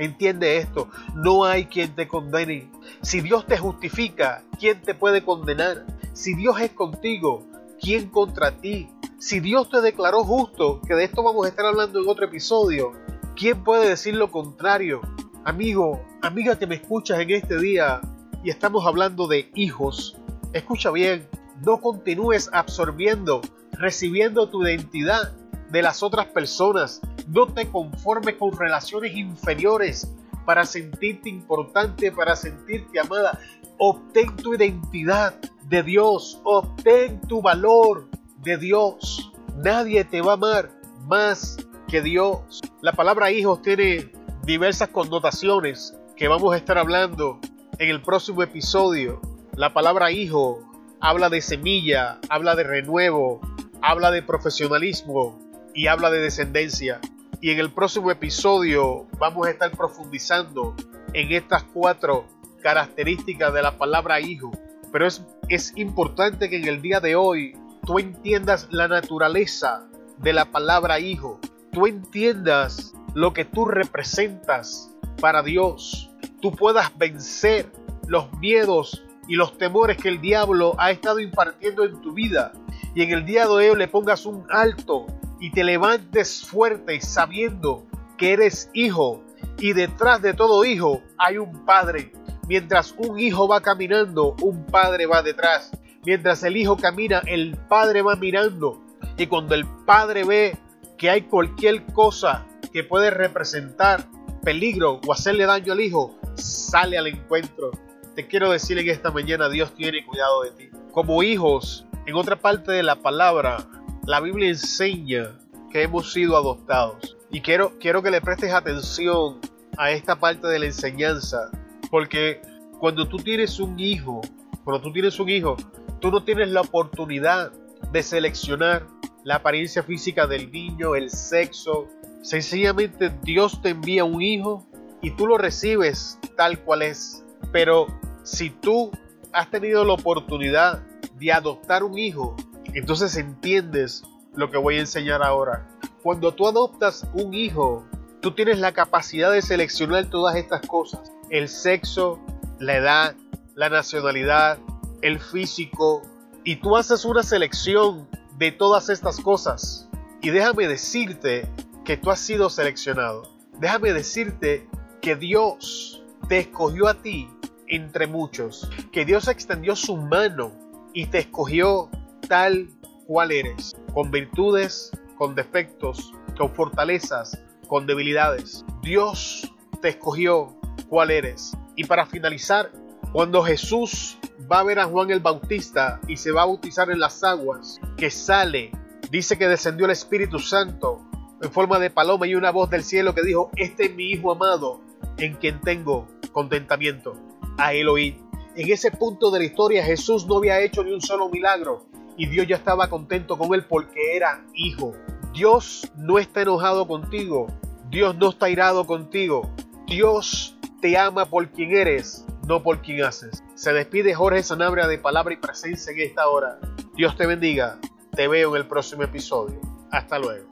Entiende 0.00 0.56
esto, 0.56 0.88
no 1.14 1.44
hay 1.44 1.66
quien 1.66 1.94
te 1.94 2.08
condene. 2.08 2.70
Si 3.02 3.20
Dios 3.20 3.46
te 3.46 3.58
justifica, 3.58 4.42
¿quién 4.58 4.80
te 4.80 4.94
puede 4.94 5.22
condenar? 5.22 5.84
Si 6.14 6.34
Dios 6.34 6.58
es 6.58 6.70
contigo, 6.70 7.46
¿quién 7.78 8.08
contra 8.08 8.56
ti? 8.56 8.88
Si 9.18 9.40
Dios 9.40 9.68
te 9.68 9.82
declaró 9.82 10.24
justo, 10.24 10.80
que 10.88 10.94
de 10.94 11.04
esto 11.04 11.22
vamos 11.22 11.44
a 11.44 11.50
estar 11.50 11.66
hablando 11.66 12.00
en 12.00 12.08
otro 12.08 12.24
episodio, 12.24 12.92
¿quién 13.36 13.62
puede 13.62 13.90
decir 13.90 14.14
lo 14.16 14.30
contrario? 14.30 15.02
Amigo, 15.44 16.02
amiga 16.22 16.58
que 16.58 16.66
me 16.66 16.76
escuchas 16.76 17.20
en 17.20 17.32
este 17.32 17.58
día 17.58 18.00
y 18.42 18.48
estamos 18.48 18.86
hablando 18.86 19.28
de 19.28 19.50
hijos, 19.54 20.16
escucha 20.54 20.90
bien, 20.90 21.28
no 21.62 21.82
continúes 21.82 22.48
absorbiendo, 22.54 23.42
recibiendo 23.72 24.48
tu 24.48 24.66
identidad 24.66 25.34
de 25.70 25.82
las 25.82 26.02
otras 26.02 26.24
personas. 26.28 27.02
No 27.32 27.46
te 27.46 27.70
conformes 27.70 28.34
con 28.34 28.58
relaciones 28.58 29.16
inferiores 29.16 30.12
para 30.44 30.64
sentirte 30.64 31.28
importante, 31.28 32.10
para 32.10 32.34
sentirte 32.34 32.98
amada. 32.98 33.38
Obtén 33.78 34.34
tu 34.34 34.54
identidad 34.54 35.38
de 35.68 35.84
Dios, 35.84 36.40
obtén 36.42 37.20
tu 37.28 37.40
valor 37.40 38.08
de 38.38 38.56
Dios. 38.56 39.30
Nadie 39.56 40.04
te 40.04 40.20
va 40.22 40.32
a 40.32 40.34
amar 40.34 40.70
más 41.06 41.56
que 41.86 42.02
Dios. 42.02 42.62
La 42.80 42.94
palabra 42.94 43.30
hijos 43.30 43.62
tiene 43.62 44.10
diversas 44.42 44.88
connotaciones 44.88 45.96
que 46.16 46.26
vamos 46.26 46.52
a 46.52 46.56
estar 46.56 46.78
hablando 46.78 47.38
en 47.78 47.90
el 47.90 48.02
próximo 48.02 48.42
episodio. 48.42 49.20
La 49.54 49.72
palabra 49.72 50.10
hijo 50.10 50.68
habla 50.98 51.28
de 51.28 51.42
semilla, 51.42 52.18
habla 52.28 52.56
de 52.56 52.64
renuevo, 52.64 53.40
habla 53.82 54.10
de 54.10 54.24
profesionalismo 54.24 55.38
y 55.76 55.86
habla 55.86 56.10
de 56.10 56.18
descendencia. 56.18 57.00
Y 57.42 57.50
en 57.50 57.58
el 57.58 57.72
próximo 57.72 58.10
episodio 58.10 59.06
vamos 59.18 59.46
a 59.46 59.50
estar 59.50 59.70
profundizando 59.70 60.74
en 61.14 61.32
estas 61.32 61.62
cuatro 61.64 62.26
características 62.62 63.54
de 63.54 63.62
la 63.62 63.78
palabra 63.78 64.20
hijo. 64.20 64.50
Pero 64.92 65.06
es, 65.06 65.24
es 65.48 65.72
importante 65.76 66.50
que 66.50 66.58
en 66.58 66.68
el 66.68 66.82
día 66.82 67.00
de 67.00 67.16
hoy 67.16 67.56
tú 67.86 67.98
entiendas 67.98 68.68
la 68.70 68.88
naturaleza 68.88 69.88
de 70.18 70.34
la 70.34 70.52
palabra 70.52 71.00
hijo. 71.00 71.40
Tú 71.72 71.86
entiendas 71.86 72.92
lo 73.14 73.32
que 73.32 73.46
tú 73.46 73.64
representas 73.64 74.94
para 75.18 75.42
Dios. 75.42 76.10
Tú 76.42 76.52
puedas 76.52 76.96
vencer 76.98 77.72
los 78.06 78.30
miedos 78.34 79.02
y 79.28 79.36
los 79.36 79.56
temores 79.56 79.96
que 79.96 80.10
el 80.10 80.20
diablo 80.20 80.74
ha 80.76 80.90
estado 80.90 81.20
impartiendo 81.20 81.84
en 81.84 82.02
tu 82.02 82.12
vida. 82.12 82.52
Y 82.94 83.02
en 83.02 83.12
el 83.12 83.24
día 83.24 83.44
de 83.46 83.70
hoy 83.70 83.78
le 83.78 83.88
pongas 83.88 84.26
un 84.26 84.44
alto 84.50 85.06
y 85.40 85.50
te 85.50 85.64
levantes 85.64 86.44
fuerte 86.46 87.00
sabiendo 87.00 87.86
que 88.16 88.32
eres 88.32 88.70
hijo 88.74 89.24
y 89.58 89.72
detrás 89.72 90.22
de 90.22 90.34
todo 90.34 90.64
hijo 90.64 91.02
hay 91.18 91.38
un 91.38 91.64
padre. 91.64 92.12
Mientras 92.48 92.94
un 92.96 93.18
hijo 93.18 93.48
va 93.48 93.60
caminando, 93.60 94.36
un 94.42 94.66
padre 94.66 95.06
va 95.06 95.22
detrás. 95.22 95.70
Mientras 96.04 96.42
el 96.42 96.56
hijo 96.56 96.76
camina, 96.76 97.22
el 97.26 97.56
padre 97.68 98.02
va 98.02 98.16
mirando. 98.16 98.82
Y 99.16 99.26
cuando 99.26 99.54
el 99.54 99.66
padre 99.86 100.24
ve 100.24 100.58
que 100.98 101.10
hay 101.10 101.22
cualquier 101.22 101.84
cosa 101.86 102.46
que 102.72 102.84
puede 102.84 103.10
representar 103.10 104.06
peligro 104.42 105.00
o 105.06 105.12
hacerle 105.12 105.46
daño 105.46 105.72
al 105.72 105.80
hijo, 105.80 106.16
sale 106.34 106.98
al 106.98 107.06
encuentro 107.06 107.70
te 108.14 108.26
quiero 108.26 108.50
decir 108.50 108.78
en 108.78 108.88
esta 108.88 109.10
mañana, 109.10 109.48
Dios 109.48 109.74
tiene 109.74 110.04
cuidado 110.04 110.42
de 110.42 110.50
ti. 110.50 110.70
Como 110.92 111.22
hijos, 111.22 111.86
en 112.06 112.16
otra 112.16 112.36
parte 112.36 112.72
de 112.72 112.82
la 112.82 112.96
palabra, 112.96 113.66
la 114.06 114.20
Biblia 114.20 114.48
enseña 114.48 115.38
que 115.70 115.82
hemos 115.82 116.12
sido 116.12 116.36
adoptados. 116.36 117.16
Y 117.30 117.40
quiero, 117.40 117.78
quiero 117.78 118.02
que 118.02 118.10
le 118.10 118.20
prestes 118.20 118.52
atención 118.52 119.38
a 119.76 119.92
esta 119.92 120.18
parte 120.18 120.48
de 120.48 120.58
la 120.58 120.66
enseñanza, 120.66 121.50
porque 121.90 122.40
cuando 122.78 123.08
tú 123.08 123.18
tienes 123.18 123.60
un 123.60 123.78
hijo, 123.78 124.20
cuando 124.64 124.82
tú 124.82 124.92
tienes 124.92 125.18
un 125.20 125.28
hijo, 125.28 125.56
tú 126.00 126.10
no 126.10 126.24
tienes 126.24 126.48
la 126.48 126.62
oportunidad 126.62 127.52
de 127.92 128.02
seleccionar 128.02 128.86
la 129.24 129.36
apariencia 129.36 129.82
física 129.82 130.26
del 130.26 130.50
niño, 130.50 130.94
el 130.94 131.10
sexo. 131.10 131.88
Sencillamente 132.22 133.12
Dios 133.22 133.60
te 133.62 133.70
envía 133.70 134.04
un 134.04 134.22
hijo 134.22 134.66
y 135.02 135.10
tú 135.12 135.26
lo 135.26 135.38
recibes 135.38 136.18
tal 136.36 136.60
cual 136.60 136.82
es. 136.82 137.24
Pero 137.52 137.86
si 138.22 138.50
tú 138.50 138.90
has 139.32 139.50
tenido 139.50 139.84
la 139.84 139.94
oportunidad 139.94 140.82
de 141.18 141.32
adoptar 141.32 141.84
un 141.84 141.98
hijo, 141.98 142.36
entonces 142.74 143.16
entiendes 143.16 144.04
lo 144.34 144.50
que 144.50 144.58
voy 144.58 144.76
a 144.76 144.80
enseñar 144.80 145.22
ahora. 145.22 145.66
Cuando 146.02 146.32
tú 146.34 146.46
adoptas 146.46 147.06
un 147.14 147.34
hijo, 147.34 147.84
tú 148.20 148.32
tienes 148.32 148.58
la 148.58 148.72
capacidad 148.72 149.32
de 149.32 149.42
seleccionar 149.42 150.06
todas 150.06 150.36
estas 150.36 150.66
cosas. 150.66 151.12
El 151.30 151.48
sexo, 151.48 152.20
la 152.58 152.76
edad, 152.76 153.16
la 153.54 153.68
nacionalidad, 153.68 154.58
el 155.02 155.20
físico. 155.20 156.02
Y 156.44 156.56
tú 156.56 156.76
haces 156.76 157.04
una 157.04 157.22
selección 157.22 158.08
de 158.38 158.52
todas 158.52 158.88
estas 158.88 159.20
cosas. 159.20 159.88
Y 160.22 160.30
déjame 160.30 160.68
decirte 160.68 161.48
que 161.84 161.96
tú 161.96 162.10
has 162.10 162.20
sido 162.20 162.50
seleccionado. 162.50 163.22
Déjame 163.58 163.92
decirte 163.92 164.66
que 165.02 165.16
Dios 165.16 166.02
te 166.28 166.38
escogió 166.38 166.88
a 166.88 166.94
ti 166.94 167.28
entre 167.66 168.06
muchos, 168.06 168.68
que 168.92 169.04
Dios 169.04 169.28
extendió 169.28 169.76
su 169.76 169.96
mano 169.96 170.52
y 170.92 171.06
te 171.06 171.18
escogió 171.18 171.88
tal 172.28 172.68
cual 173.06 173.32
eres, 173.32 173.76
con 173.92 174.10
virtudes, 174.10 174.90
con 175.16 175.34
defectos, 175.34 176.12
con 176.36 176.54
fortalezas, 176.54 177.42
con 177.66 177.86
debilidades. 177.86 178.64
Dios 178.82 179.52
te 179.82 179.90
escogió 179.90 180.56
cuál 180.88 181.10
eres. 181.10 181.56
Y 181.76 181.84
para 181.84 182.06
finalizar, 182.06 182.70
cuando 183.12 183.42
Jesús 183.42 184.18
va 184.50 184.60
a 184.60 184.64
ver 184.64 184.78
a 184.78 184.86
Juan 184.86 185.10
el 185.10 185.20
Bautista 185.20 186.00
y 186.06 186.16
se 186.16 186.32
va 186.32 186.42
a 186.42 186.46
bautizar 186.46 186.90
en 186.90 187.00
las 187.00 187.22
aguas, 187.24 187.80
que 187.96 188.10
sale, 188.10 188.70
dice 189.10 189.36
que 189.36 189.48
descendió 189.48 189.86
el 189.86 189.92
Espíritu 189.92 190.38
Santo 190.38 191.04
en 191.42 191.50
forma 191.50 191.78
de 191.78 191.90
paloma 191.90 192.26
y 192.26 192.34
una 192.34 192.50
voz 192.50 192.70
del 192.70 192.84
cielo 192.84 193.14
que 193.14 193.22
dijo, 193.22 193.50
este 193.56 193.86
es 193.86 193.94
mi 193.94 194.10
Hijo 194.10 194.32
amado, 194.32 194.80
en 195.16 195.34
quien 195.34 195.60
tengo 195.60 196.06
contentamiento 196.32 197.14
a 197.58 197.72
Elohim. 197.72 198.16
En 198.56 198.72
ese 198.72 198.90
punto 198.90 199.30
de 199.30 199.38
la 199.38 199.44
historia 199.44 199.84
Jesús 199.84 200.26
no 200.26 200.38
había 200.38 200.60
hecho 200.60 200.84
ni 200.84 200.92
un 200.92 201.00
solo 201.00 201.28
milagro 201.28 201.89
y 202.20 202.26
Dios 202.26 202.46
ya 202.46 202.56
estaba 202.56 202.90
contento 202.90 203.38
con 203.38 203.54
él 203.54 203.64
porque 203.64 204.14
era 204.14 204.44
hijo. 204.54 204.92
Dios 205.32 205.90
no 205.96 206.18
está 206.18 206.42
enojado 206.42 206.86
contigo, 206.86 207.46
Dios 207.88 208.14
no 208.14 208.28
está 208.28 208.50
irado 208.50 208.86
contigo, 208.86 209.50
Dios 209.86 210.54
te 210.82 210.98
ama 210.98 211.24
por 211.24 211.48
quien 211.48 211.70
eres, 211.70 212.26
no 212.46 212.62
por 212.62 212.82
quien 212.82 213.04
haces. 213.04 213.42
Se 213.54 213.72
despide 213.72 214.14
Jorge 214.14 214.42
Sanabria 214.42 214.86
de 214.86 214.98
palabra 214.98 215.32
y 215.32 215.38
presencia 215.38 215.94
en 215.94 216.00
esta 216.00 216.28
hora. 216.28 216.58
Dios 216.94 217.16
te 217.16 217.26
bendiga, 217.26 217.78
te 218.14 218.28
veo 218.28 218.54
en 218.54 218.60
el 218.60 218.68
próximo 218.68 219.02
episodio. 219.02 219.58
Hasta 219.90 220.18
luego. 220.18 220.44